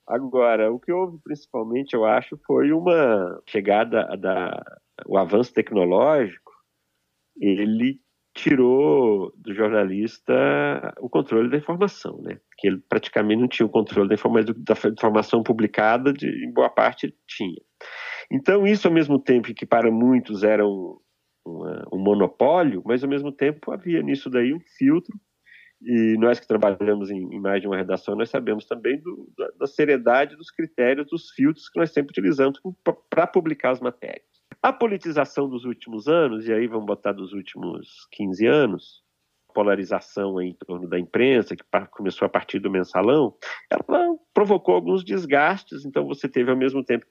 [0.09, 4.59] Agora, o que houve principalmente, eu acho, foi uma chegada da
[5.07, 6.51] o avanço tecnológico.
[7.39, 8.01] Ele
[8.33, 10.33] tirou do jornalista
[10.99, 12.39] o controle da informação, né?
[12.57, 16.71] Que ele praticamente não tinha o controle da informação, da informação publicada, de, em boa
[16.71, 17.61] parte tinha.
[18.31, 20.97] Então, isso ao mesmo tempo que para muitos era um,
[21.45, 25.15] um monopólio, mas ao mesmo tempo havia nisso daí um filtro
[25.81, 29.49] e nós que trabalhamos em, em mais de uma redação, nós sabemos também do, da,
[29.59, 32.59] da, seriedade dos critérios, dos filtros que nós sempre utilizamos
[33.09, 34.27] para publicar as matérias.
[34.61, 39.03] A politização dos últimos anos, e aí vamos botar dos últimos 15 anos,
[39.53, 43.33] polarização em torno da imprensa, que começou a partir do mensalão,
[43.69, 47.05] ela provocou alguns desgastes, então você teve ao mesmo tempo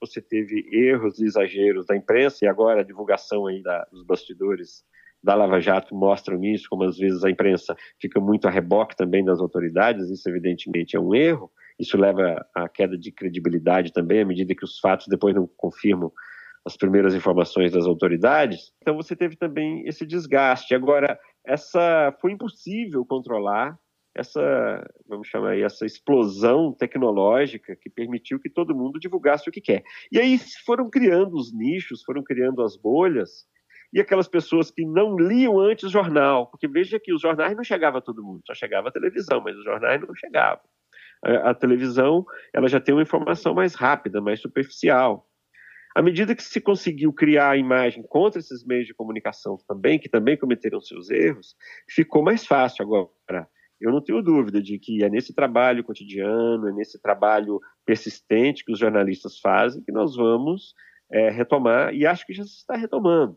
[0.00, 4.84] você teve erros e exageros da imprensa, e agora a divulgação aí da, dos bastidores
[5.24, 9.24] da Lava Jato mostram isso, como às vezes a imprensa fica muito a reboque também
[9.24, 11.50] das autoridades, isso evidentemente é um erro,
[11.80, 16.12] isso leva à queda de credibilidade também, à medida que os fatos depois não confirmam
[16.64, 18.72] as primeiras informações das autoridades.
[18.82, 20.74] Então você teve também esse desgaste.
[20.74, 23.78] Agora, essa foi impossível controlar
[24.14, 29.60] essa, vamos chamar aí, essa explosão tecnológica que permitiu que todo mundo divulgasse o que
[29.60, 29.82] quer.
[30.12, 33.44] E aí foram criando os nichos, foram criando as bolhas,
[33.94, 37.98] e aquelas pessoas que não liam antes jornal, porque veja que os jornais não chegavam
[37.98, 40.64] a todo mundo, só chegava a televisão, mas os jornais não chegavam.
[41.24, 45.30] A, a televisão ela já tem uma informação mais rápida, mais superficial.
[45.94, 50.08] À medida que se conseguiu criar a imagem contra esses meios de comunicação também, que
[50.08, 51.54] também cometeram seus erros,
[51.88, 53.48] ficou mais fácil agora.
[53.80, 58.72] Eu não tenho dúvida de que é nesse trabalho cotidiano, é nesse trabalho persistente que
[58.72, 60.74] os jornalistas fazem que nós vamos
[61.12, 63.36] é, retomar, e acho que já se está retomando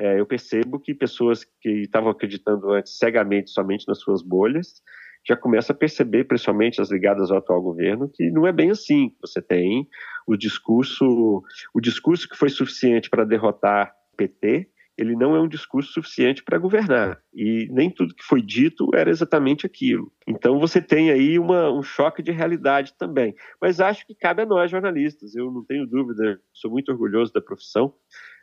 [0.00, 4.82] é, eu percebo que pessoas que estavam acreditando antes cegamente somente nas suas bolhas
[5.28, 9.14] já começam a perceber, principalmente as ligadas ao atual governo, que não é bem assim.
[9.20, 9.86] Você tem
[10.26, 11.42] o discurso,
[11.74, 16.58] o discurso que foi suficiente para derrotar PT, ele não é um discurso suficiente para
[16.58, 17.20] governar.
[17.34, 20.10] E nem tudo que foi dito era exatamente aquilo.
[20.26, 23.34] Então você tem aí uma, um choque de realidade também.
[23.60, 25.34] Mas acho que cabe a nós, jornalistas.
[25.34, 27.94] Eu não tenho dúvida, sou muito orgulhoso da profissão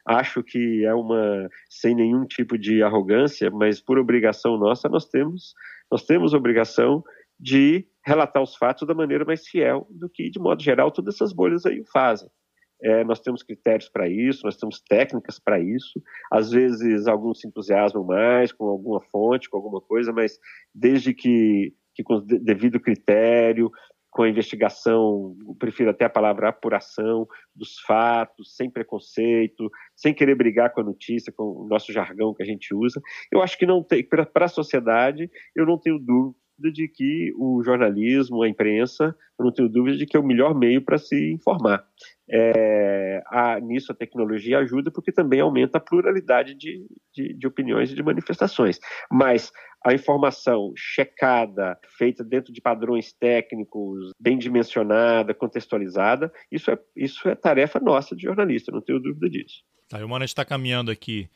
[0.08, 5.53] acho que é uma sem nenhum tipo de arrogância, mas por obrigação nossa nós temos
[5.91, 7.03] nós temos obrigação
[7.39, 11.34] de relatar os fatos da maneira mais fiel do que de modo geral todas essas
[11.34, 12.30] bolhas aí fazem.
[12.82, 16.01] É, nós temos critérios para isso, nós temos técnicas para isso.
[16.32, 20.39] Às vezes alguns se entusiasmam mais com alguma fonte, com alguma coisa, mas
[20.74, 23.72] desde que, que com devido critério,
[24.18, 30.74] com a investigação, prefiro até a palavra apuração dos fatos, sem preconceito, sem querer brigar
[30.74, 32.99] com a notícia, com o nosso jargão que a gente usa.
[33.32, 37.61] Eu acho que não tem, para a sociedade, eu não tenho dúvida de que o
[37.63, 41.34] jornalismo, a imprensa, eu não tenho dúvida de que é o melhor meio para se
[41.34, 41.86] informar.
[42.30, 47.91] É, a, nisso a tecnologia ajuda porque também aumenta a pluralidade de, de, de opiniões
[47.91, 48.80] e de manifestações.
[49.09, 49.51] Mas
[49.86, 57.36] a informação checada, feita dentro de padrões técnicos, bem dimensionada, contextualizada, isso é, isso é
[57.36, 59.63] tarefa nossa de jornalista, não tenho dúvida disso.
[59.88, 61.30] Tá, o Mano está caminhando aqui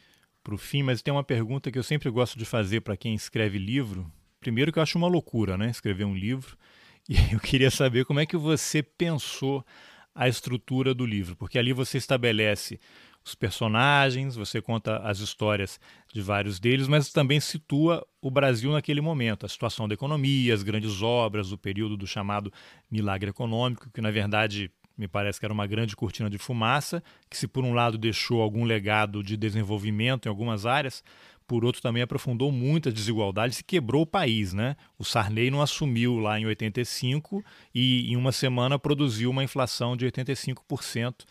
[0.43, 3.13] para o fim, mas tem uma pergunta que eu sempre gosto de fazer para quem
[3.13, 4.11] escreve livro.
[4.39, 6.57] Primeiro que eu acho uma loucura, né, escrever um livro.
[7.09, 9.65] E eu queria saber como é que você pensou
[10.13, 12.79] a estrutura do livro, porque ali você estabelece
[13.23, 15.79] os personagens, você conta as histórias
[16.11, 20.63] de vários deles, mas também situa o Brasil naquele momento, a situação da economia, as
[20.63, 22.51] grandes obras, o período do chamado
[22.89, 27.37] milagre econômico, que na verdade me parece que era uma grande cortina de fumaça, que
[27.37, 31.03] se por um lado deixou algum legado de desenvolvimento em algumas áreas,
[31.51, 34.77] por outro também aprofundou muito a desigualdade e quebrou o país, né?
[34.97, 37.43] O Sarney não assumiu lá em 85
[37.75, 41.25] e em uma semana produziu uma inflação de 85%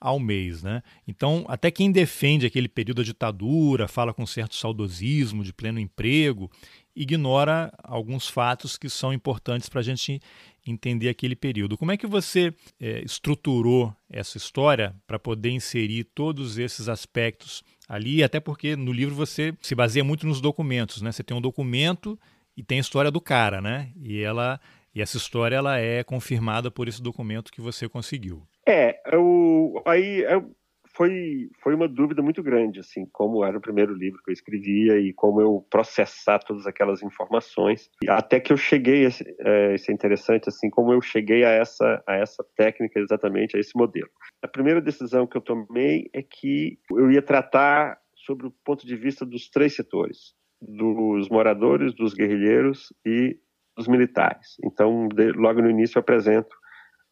[0.00, 0.62] ao mês.
[0.62, 0.80] Né?
[1.08, 6.48] Então, até quem defende aquele período da ditadura, fala com certo saudosismo de pleno emprego,
[6.94, 10.20] ignora alguns fatos que são importantes para a gente
[10.64, 11.76] entender aquele período.
[11.76, 18.22] Como é que você é, estruturou essa história para poder inserir todos esses aspectos ali?
[18.22, 21.12] Até porque no livro você se baseia muito nos documentos, né?
[21.12, 22.18] Você tem um documento
[22.56, 23.90] e tem a história do cara, né?
[24.02, 24.60] E ela
[24.94, 28.42] e essa história ela é confirmada por esse documento que você conseguiu.
[28.66, 30.54] É, eu, aí eu,
[30.96, 34.98] foi, foi uma dúvida muito grande, assim, como era o primeiro livro que eu escrevia
[34.98, 37.90] e como eu processar todas aquelas informações.
[38.08, 42.14] Até que eu cheguei, é, isso é interessante, assim, como eu cheguei a essa, a
[42.14, 44.08] essa técnica exatamente, a esse modelo.
[44.40, 48.96] A primeira decisão que eu tomei é que eu ia tratar sobre o ponto de
[48.96, 53.36] vista dos três setores, dos moradores, dos guerrilheiros e
[53.76, 54.56] dos militares.
[54.64, 56.54] Então, de, logo no início eu apresento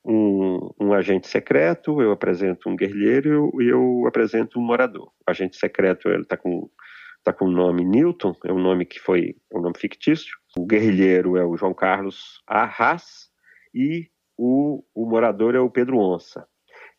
[0.05, 5.07] um, um, agente secreto, eu apresento um guerrilheiro e eu, apresento um morador.
[5.27, 6.69] O agente secreto ele está com
[7.25, 10.37] tá com o nome Newton, é um nome que foi é um nome fictício.
[10.59, 13.31] O guerrilheiro é o João Carlos Arras
[13.73, 16.47] e o, o morador é o Pedro Onça.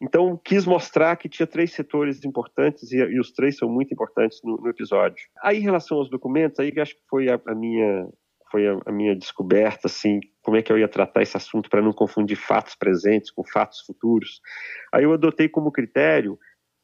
[0.02, 4.40] Então, quis mostrar que tinha três setores importantes e, e os três são muito importantes
[4.44, 5.26] no, no, episódio.
[5.42, 8.08] Aí, em relação aos documentos, aí acho que foi a, a minha
[8.54, 11.82] foi a, a, minha descoberta, assim, como é que eu ia tratar esse assunto para
[11.82, 14.40] não confundir fatos presentes com fatos futuros.
[14.94, 16.38] Aí eu adotei como critério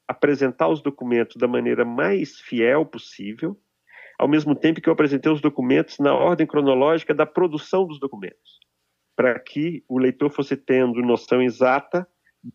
[0.08, 3.56] apresentar os documentos da maneira mais fiel possível,
[4.18, 8.60] ao mesmo tempo que eu apresentei os documentos na ordem cronológica da produção dos documentos,
[9.16, 12.08] para que o leitor fosse tendo noção exata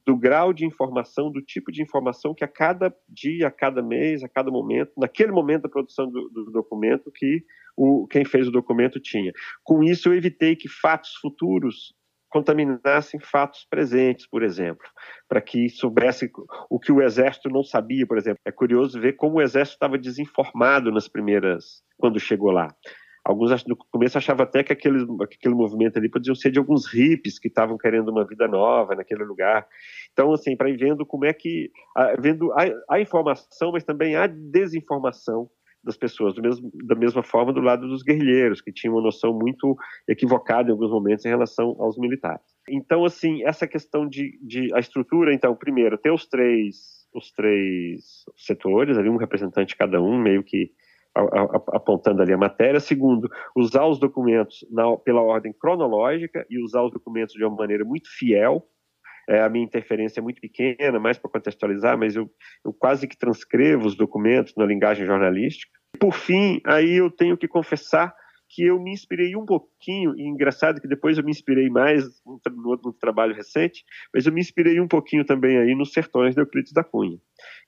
[0.04, 4.24] do grau de informação, do tipo de informação que a cada dia, a cada mês,
[4.24, 7.44] a cada momento, naquele momento da produção do, do documento, que
[7.76, 9.32] o, quem fez o documento tinha.
[9.62, 11.94] Com isso, eu evitei que fatos futuros
[12.34, 14.84] contaminassem fatos presentes, por exemplo,
[15.28, 16.28] para que soubesse
[16.68, 18.40] o que o exército não sabia, por exemplo.
[18.44, 22.74] É curioso ver como o exército estava desinformado nas primeiras, quando chegou lá.
[23.24, 27.38] Alguns no começo achavam até que aquele, aquele movimento ali podia ser de alguns hippies
[27.38, 29.66] que estavam querendo uma vida nova naquele lugar.
[30.12, 31.70] Então, assim, para ir vendo como é que.
[32.18, 35.48] vendo a, a, informação, mas também a desinformação
[35.84, 39.76] das pessoas, mesmo, da mesma forma do lado dos guerrilheiros, que tinham uma noção muito
[40.08, 42.44] equivocada em alguns momentos em relação aos militares.
[42.68, 48.24] Então, assim, essa questão de, de a estrutura, então, primeiro, ter os três, os três
[48.36, 50.70] setores, ali um representante cada um, meio que
[51.14, 52.80] apontando ali a matéria.
[52.80, 57.84] Segundo, usar os documentos na, pela ordem cronológica e usar os documentos de uma maneira
[57.84, 58.66] muito fiel.
[59.28, 62.30] É, a minha interferência é muito pequena, mais para contextualizar, mas eu,
[62.64, 65.72] eu quase que transcrevo os documentos na linguagem jornalística.
[65.98, 68.14] Por fim, aí eu tenho que confessar
[68.54, 72.40] que eu me inspirei um pouquinho, e engraçado que depois eu me inspirei mais no,
[72.84, 76.72] no, trabalho recente, mas eu me inspirei um pouquinho também aí nos Sertões de Euclides
[76.72, 77.18] da Cunha,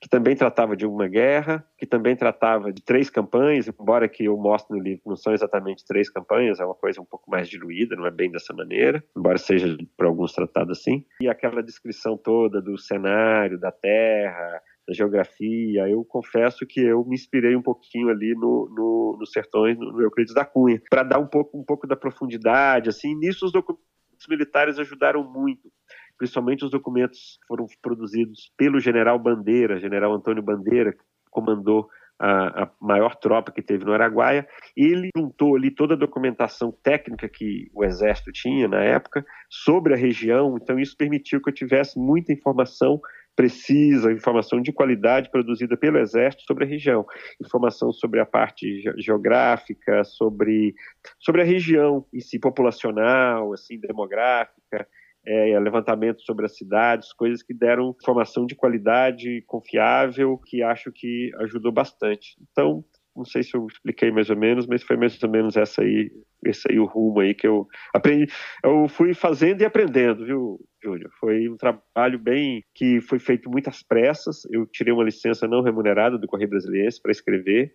[0.01, 4.37] que também tratava de uma guerra, que também tratava de três campanhas, embora que eu
[4.37, 7.97] mostre no livro não são exatamente três campanhas, é uma coisa um pouco mais diluída,
[7.97, 12.63] não é bem dessa maneira, embora seja por alguns tratado assim, e aquela descrição toda
[12.63, 15.89] do cenário, da terra, da geografia.
[15.89, 20.35] Eu confesso que eu me inspirei um pouquinho ali no, no, no Sertões, no, Euclides
[20.35, 22.89] da Cunha, para dar um pouco, um pouco da profundidade.
[22.89, 23.85] Assim, nisso os documentos
[24.29, 25.71] militares ajudaram muito.
[26.17, 32.71] Principalmente os documentos foram produzidos pelo general Bandeira, general Antônio Bandeira, que comandou a, a,
[32.81, 34.47] maior tropa que teve no Araguaia.
[34.77, 39.97] Ele juntou ali toda a documentação técnica que o Exército tinha na época sobre a
[39.97, 43.01] região, então isso permitiu que eu tivesse muita informação
[43.37, 47.05] precisa, informação de qualidade produzida pelo Exército sobre a região,
[47.41, 50.75] informação sobre a parte geográfica, sobre,
[51.21, 54.89] sobre a região em si, populacional, assim, demográfica,
[55.27, 61.31] é, levantamento sobre as cidades, coisas que deram informação de qualidade confiável, que acho que
[61.41, 62.37] ajudou bastante.
[62.51, 62.85] Então,
[63.17, 66.13] não sei se eu expliquei mais ou menos, mas foi mais ou menos essa aí,
[66.45, 68.31] esse aí o rumo aí que eu aprendi.
[68.63, 71.11] Eu fui fazendo e aprendendo, viu, Júnior?
[71.19, 74.45] Foi um trabalho bem que foi feito muitas pressas.
[74.51, 77.75] Eu tirei uma licença não remunerada do Correio Brasiliense para escrever.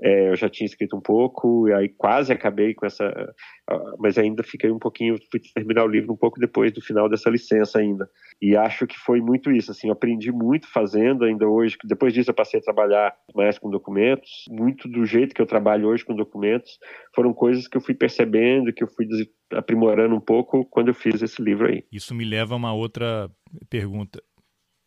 [0.00, 3.34] É, eu já tinha escrito um pouco, e aí quase acabei com essa.
[3.98, 5.16] Mas ainda fiquei um pouquinho.
[5.30, 8.08] Fui terminar o livro um pouco depois do final dessa licença ainda.
[8.40, 9.70] E acho que foi muito isso.
[9.70, 11.76] Assim, aprendi muito fazendo ainda hoje.
[11.84, 14.44] Depois disso, eu passei a trabalhar mais com documentos.
[14.50, 16.78] Muito do jeito que eu trabalho hoje com documentos
[17.14, 19.06] foram coisas que eu fui percebendo, que eu fui
[19.52, 21.84] aprimorando um pouco quando eu fiz esse livro aí.
[21.90, 23.30] Isso me leva a uma outra
[23.70, 24.22] pergunta.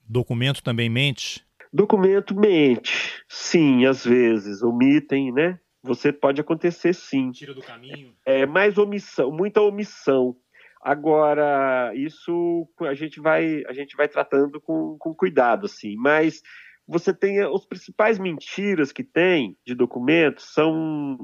[0.08, 1.44] Documento também mente?
[1.72, 5.60] Documento mente, sim, às vezes, omitem, né?
[5.84, 7.30] Você pode acontecer sim.
[7.32, 8.14] Tira do caminho.
[8.26, 10.36] É mais omissão, muita omissão.
[10.82, 15.96] Agora, isso a gente vai, a gente vai tratando com, com cuidado, assim.
[15.96, 16.42] Mas
[16.88, 21.18] você tem os principais mentiras que tem de documentos são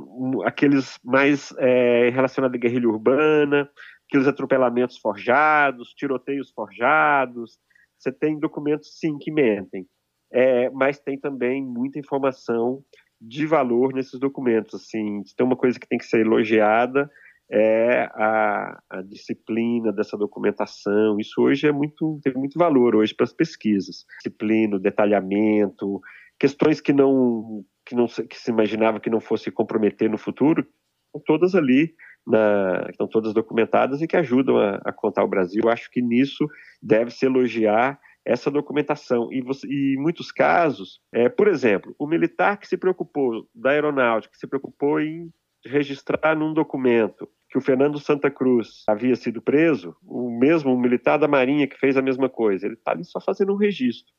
[0.45, 3.67] aqueles mais é, relacionados à guerrilha urbana,
[4.07, 7.57] aqueles atropelamentos forjados, tiroteios forjados.
[7.97, 9.87] Você tem documentos sim que mentem
[10.31, 12.83] é, mas tem também muita informação
[13.19, 14.75] de valor nesses documentos.
[14.75, 17.09] Assim, tem uma coisa que tem que ser elogiada
[17.49, 21.19] é a, a, disciplina dessa documentação.
[21.19, 24.05] Isso hoje é muito tem muito valor hoje para as pesquisas.
[24.17, 26.01] Disciplina, detalhamento,
[26.39, 30.65] questões que não que não que se imaginava que não fosse comprometer no futuro,
[31.05, 31.93] estão todas ali
[32.25, 35.69] na, estão todas documentadas e que ajudam a, a contar o Brasil.
[35.69, 36.47] Acho que nisso
[36.81, 39.31] deve se elogiar essa documentação.
[39.31, 44.33] E, você, e muitos casos, é, por exemplo, o militar que se preocupou, da aeronáutica,
[44.33, 45.31] que se preocupou em
[45.65, 51.27] registrar num documento que o Fernando Santa Cruz havia sido preso, o mesmo militar da
[51.27, 54.13] Marinha que fez a mesma coisa, ele está ali só fazendo um registro.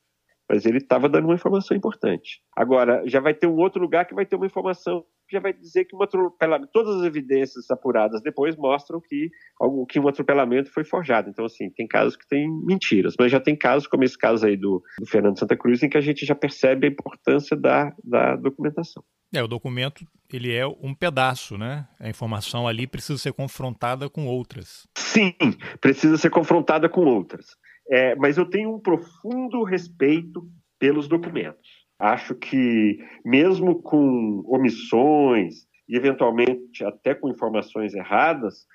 [0.49, 2.41] Mas ele estava dando uma informação importante.
[2.55, 5.85] Agora, já vai ter um outro lugar que vai ter uma informação já vai dizer
[5.85, 9.29] que um atropelamento, todas as evidências apuradas depois mostram que,
[9.89, 11.29] que um atropelamento foi forjado.
[11.29, 14.55] Então, assim, tem casos que tem mentiras, mas já tem casos, como esse caso aí
[14.55, 18.35] do, do Fernando Santa Cruz, em que a gente já percebe a importância da, da
[18.35, 19.03] documentação.
[19.33, 21.85] É, o documento, ele é um pedaço, né?
[21.99, 24.87] A informação ali precisa ser confrontada com outras.
[24.97, 25.33] Sim,
[25.81, 27.57] precisa ser confrontada com outras.
[27.89, 30.47] É, mas eu tenho um profundo respeito
[30.79, 31.87] pelos documentos.
[31.99, 38.67] Acho que, mesmo com omissões e, eventualmente, até com informações erradas,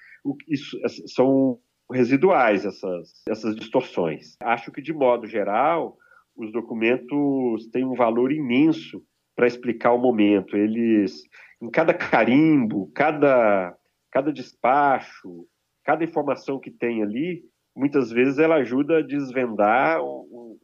[0.48, 1.58] isso, são
[1.92, 4.34] residuais essas, essas distorções.
[4.42, 5.96] Acho que, de modo geral,
[6.36, 9.02] os documentos têm um valor imenso
[9.36, 10.56] para explicar o momento.
[10.56, 11.22] Eles,
[11.60, 13.76] em cada carimbo, cada,
[14.10, 15.46] cada despacho,
[15.84, 17.42] cada informação que tem ali,
[17.74, 20.58] muitas vezes ela ajuda a desvendar, um, um,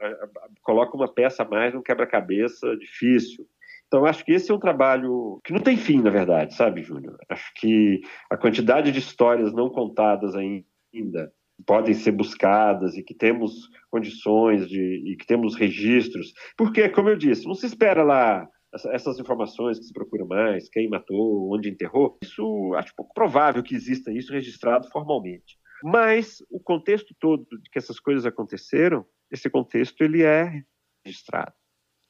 [0.62, 3.46] coloca uma peça a mais num quebra-cabeça difícil.
[3.86, 7.16] Então, acho que esse é um trabalho que não tem fim, na verdade, sabe, Júnior?
[7.28, 8.00] Acho que
[8.30, 11.32] a quantidade de histórias não contadas ainda
[11.66, 17.16] podem ser buscadas e que temos condições de e que temos registros, porque, como eu
[17.16, 18.46] disse, não se espera lá
[18.92, 23.74] essas informações que se procura mais, quem matou, onde enterrou, isso acho pouco provável que
[23.74, 25.58] exista isso registrado formalmente.
[25.82, 30.62] Mas o contexto todo de que essas coisas aconteceram, esse contexto ele é
[31.04, 31.52] registrado.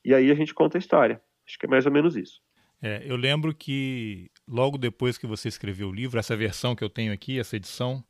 [0.05, 1.21] E aí a gente conta a história.
[1.47, 2.41] Acho que é mais ou menos isso.
[2.81, 6.89] É, eu lembro que logo depois que você escreveu o livro, essa versão que eu
[6.89, 8.05] tenho aqui, essa edição,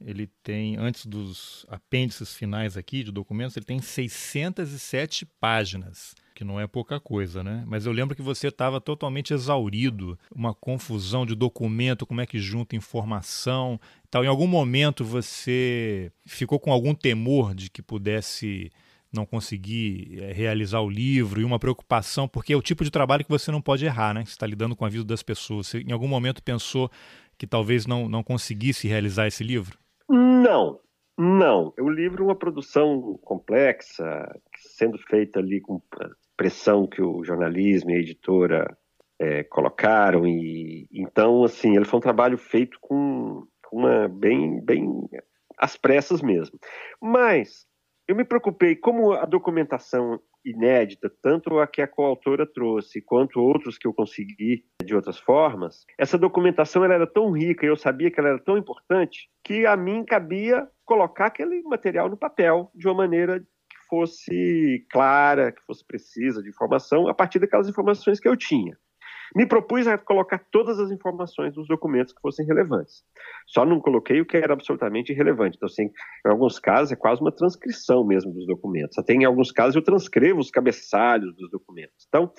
[0.00, 6.60] ele tem, antes dos apêndices finais aqui de documentos, ele tem 607 páginas, que não
[6.60, 7.64] é pouca coisa, né?
[7.66, 12.38] Mas eu lembro que você estava totalmente exaurido, uma confusão de documento, como é que
[12.38, 13.80] junta informação
[14.10, 14.22] tal.
[14.22, 18.70] Em algum momento você ficou com algum temor de que pudesse
[19.10, 23.24] não conseguir é, realizar o livro e uma preocupação, porque é o tipo de trabalho
[23.24, 24.24] que você não pode errar, né?
[24.24, 25.68] Você está lidando com a vida das pessoas.
[25.68, 26.90] Você, em algum momento pensou
[27.38, 29.78] que talvez não, não conseguisse realizar esse livro?
[30.08, 30.80] Não,
[31.18, 31.72] não.
[31.78, 34.04] O livro é uma produção complexa,
[34.56, 35.80] sendo feita ali com
[36.36, 38.76] pressão que o jornalismo e a editora
[39.18, 44.86] é, colocaram e então assim ele foi um trabalho feito com uma bem bem
[45.58, 46.58] às pressas mesmo.
[47.00, 47.66] Mas
[48.06, 53.76] eu me preocupei, como a documentação inédita, tanto a que a coautora trouxe, quanto outros
[53.76, 58.10] que eu consegui de outras formas, essa documentação ela era tão rica e eu sabia
[58.10, 62.86] que ela era tão importante que a mim cabia colocar aquele material no papel de
[62.86, 68.28] uma maneira que fosse clara, que fosse precisa de informação, a partir daquelas informações que
[68.28, 68.78] eu tinha.
[69.34, 73.02] Me propus a colocar todas as informações dos documentos que fossem relevantes.
[73.46, 75.56] Só não coloquei o que era absolutamente irrelevante.
[75.56, 75.90] Então, assim,
[76.24, 78.98] em alguns casos é quase uma transcrição mesmo dos documentos.
[78.98, 82.06] Até em alguns casos eu transcrevo os cabeçalhos dos documentos.
[82.08, 82.32] Então,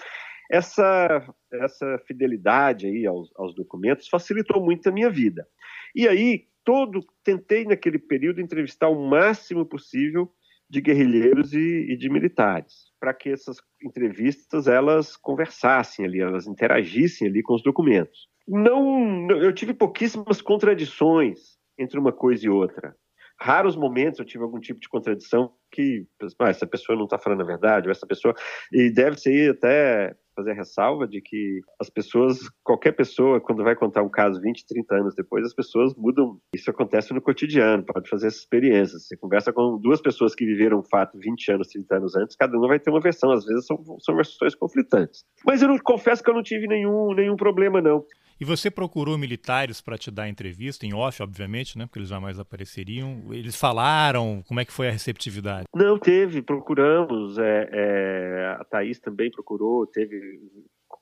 [0.49, 5.45] essa, essa fidelidade aí aos, aos documentos facilitou muito a minha vida.
[5.93, 10.31] E aí, todo tentei naquele período entrevistar o máximo possível
[10.69, 17.27] de guerrilheiros e, e de militares, para que essas entrevistas elas conversassem ali, elas interagissem
[17.27, 18.27] ali com os documentos.
[18.47, 22.95] Não, eu tive pouquíssimas contradições entre uma coisa e outra.
[23.39, 26.07] Raros momentos eu tive algum tipo de contradição que
[26.39, 28.33] ah, essa pessoa não está falando a verdade, ou essa pessoa.
[28.71, 33.75] E deve ser até fazer a ressalva de que as pessoas, qualquer pessoa, quando vai
[33.75, 36.39] contar um caso 20, 30 anos depois, as pessoas mudam.
[36.53, 38.99] Isso acontece no cotidiano, pode fazer essa experiência.
[38.99, 42.55] Você conversa com duas pessoas que viveram um fato 20 anos, 30 anos antes, cada
[42.55, 45.25] uma vai ter uma versão, às vezes são, são versões conflitantes.
[45.45, 48.05] Mas eu não, confesso que eu não tive nenhum, nenhum problema, não.
[48.39, 51.85] E você procurou militares para te dar entrevista, em off, obviamente, né?
[51.85, 53.23] Porque eles jamais apareceriam.
[53.31, 55.65] Eles falaram, como é que foi a receptividade?
[55.75, 57.37] Não, teve, procuramos.
[57.37, 60.39] É, é, a Thaís também procurou, teve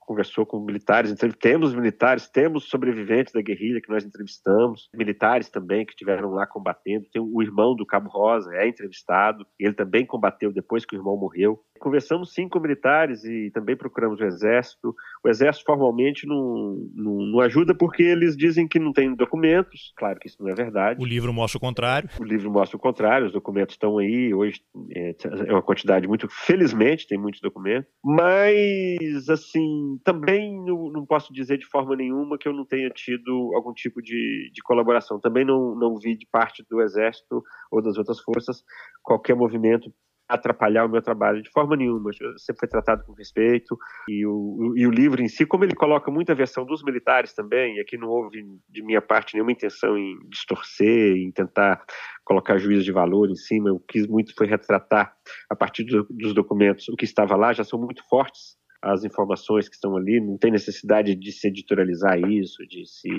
[0.05, 5.85] conversou com militares, então temos militares, temos sobreviventes da guerrilha que nós entrevistamos, militares também
[5.85, 10.51] que estiveram lá combatendo, tem o irmão do Cabo Rosa, é entrevistado, ele também combateu
[10.53, 11.59] depois que o irmão morreu.
[11.79, 14.95] Conversamos sim com militares e também procuramos o Exército.
[15.23, 20.17] O Exército formalmente não, não, não ajuda porque eles dizem que não tem documentos, claro
[20.17, 21.01] que isso não é verdade.
[21.01, 22.09] O livro mostra o contrário.
[22.19, 25.15] O livro mostra o contrário, os documentos estão aí, hoje é,
[25.47, 31.57] é uma quantidade muito, felizmente tem muitos documentos, mas assim, também não, não, posso dizer
[31.57, 35.19] de forma nenhuma que eu não tenha tido algum tipo de, de colaboração.
[35.19, 38.63] Também não, não vi de parte do Exército ou das outras forças
[39.03, 39.93] qualquer movimento
[40.27, 42.11] atrapalhar o meu trabalho de forma nenhuma.
[42.19, 43.77] Eu sempre foi tratado com respeito
[44.09, 47.75] e o, e o livro em si, como ele coloca muita versão dos militares também,
[47.75, 51.83] e aqui não houve de minha parte nenhuma intenção em distorcer, em tentar
[52.23, 53.69] colocar juízo de valor em cima.
[53.69, 55.15] Eu quis muito foi retratar
[55.49, 59.67] a partir do, dos documentos o que estava lá, já são muito fortes as informações
[59.67, 63.09] que estão ali, não tem necessidade de se editorializar isso, de se,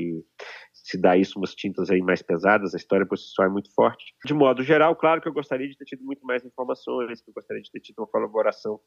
[0.73, 3.75] se dar isso umas tintas aí mais pesadas, a história por si só é muito
[3.75, 4.15] forte.
[4.25, 7.35] De modo geral, claro que eu gostaria de ter tido muito mais informações, que eu
[7.35, 8.79] gostaria de ter tido uma colaboração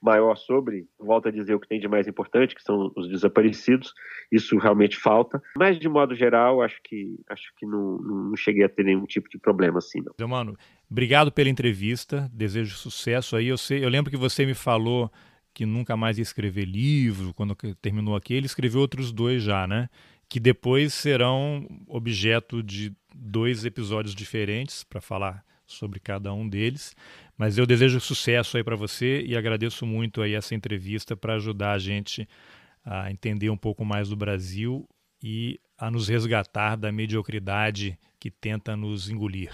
[0.00, 3.92] maior sobre, volto a dizer o que tem de mais importante, que são os desaparecidos,
[4.30, 8.68] isso realmente falta, mas de modo geral, acho que acho que não, não cheguei a
[8.68, 10.28] ter nenhum tipo de problema assim, não.
[10.28, 10.56] Mano,
[10.88, 15.10] obrigado pela entrevista, desejo sucesso aí, eu sei, eu lembro que você me falou
[15.58, 17.52] que nunca mais ia escrever livro, quando
[17.82, 19.88] terminou aqui, ele escreveu outros dois já, né?
[20.28, 26.94] Que depois serão objeto de dois episódios diferentes para falar sobre cada um deles.
[27.36, 31.72] Mas eu desejo sucesso aí para você e agradeço muito aí essa entrevista para ajudar
[31.72, 32.28] a gente
[32.84, 34.88] a entender um pouco mais do Brasil
[35.20, 39.50] e a nos resgatar da mediocridade que tenta nos engolir.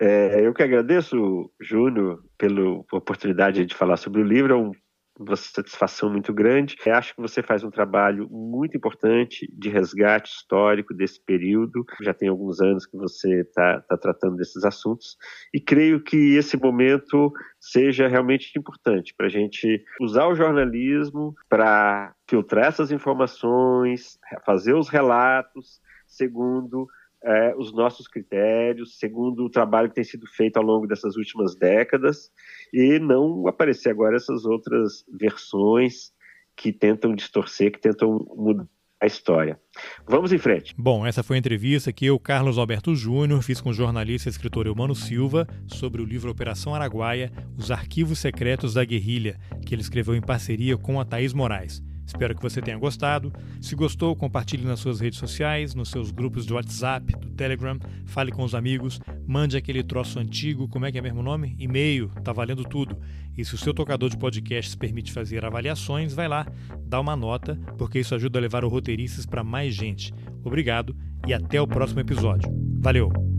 [0.00, 4.54] É, eu que agradeço, Júnior, pela oportunidade de falar sobre o livro.
[4.54, 4.72] É um
[5.18, 6.76] uma satisfação muito grande.
[6.84, 11.84] Eu acho que você faz um trabalho muito importante de resgate histórico desse período.
[12.02, 15.16] Já tem alguns anos que você está tá tratando desses assuntos
[15.52, 22.14] e creio que esse momento seja realmente importante para a gente usar o jornalismo para
[22.28, 26.88] filtrar essas informações, fazer os relatos segundo
[27.24, 31.56] é, os nossos critérios, segundo o trabalho que tem sido feito ao longo dessas últimas
[31.56, 32.30] décadas,
[32.72, 36.12] e não aparecer agora essas outras versões
[36.56, 38.68] que tentam distorcer, que tentam mudar
[39.00, 39.60] a história.
[40.06, 40.74] Vamos em frente.
[40.76, 44.30] Bom, essa foi a entrevista que eu, Carlos Alberto Júnior, fiz com o jornalista e
[44.30, 49.82] escritor Eumano Silva sobre o livro Operação Araguaia, Os Arquivos Secretos da Guerrilha, que ele
[49.82, 51.82] escreveu em parceria com a Thaís Moraes.
[52.06, 53.32] Espero que você tenha gostado.
[53.60, 58.30] Se gostou, compartilhe nas suas redes sociais, nos seus grupos de WhatsApp, do Telegram, fale
[58.30, 61.56] com os amigos, mande aquele troço antigo, como é que é mesmo o nome?
[61.58, 62.98] E-mail, tá valendo tudo.
[63.36, 66.46] E se o seu tocador de podcasts permite fazer avaliações, vai lá,
[66.86, 70.12] dá uma nota, porque isso ajuda a levar o Roteiristas para mais gente.
[70.44, 70.96] Obrigado
[71.26, 72.48] e até o próximo episódio.
[72.80, 73.33] Valeu!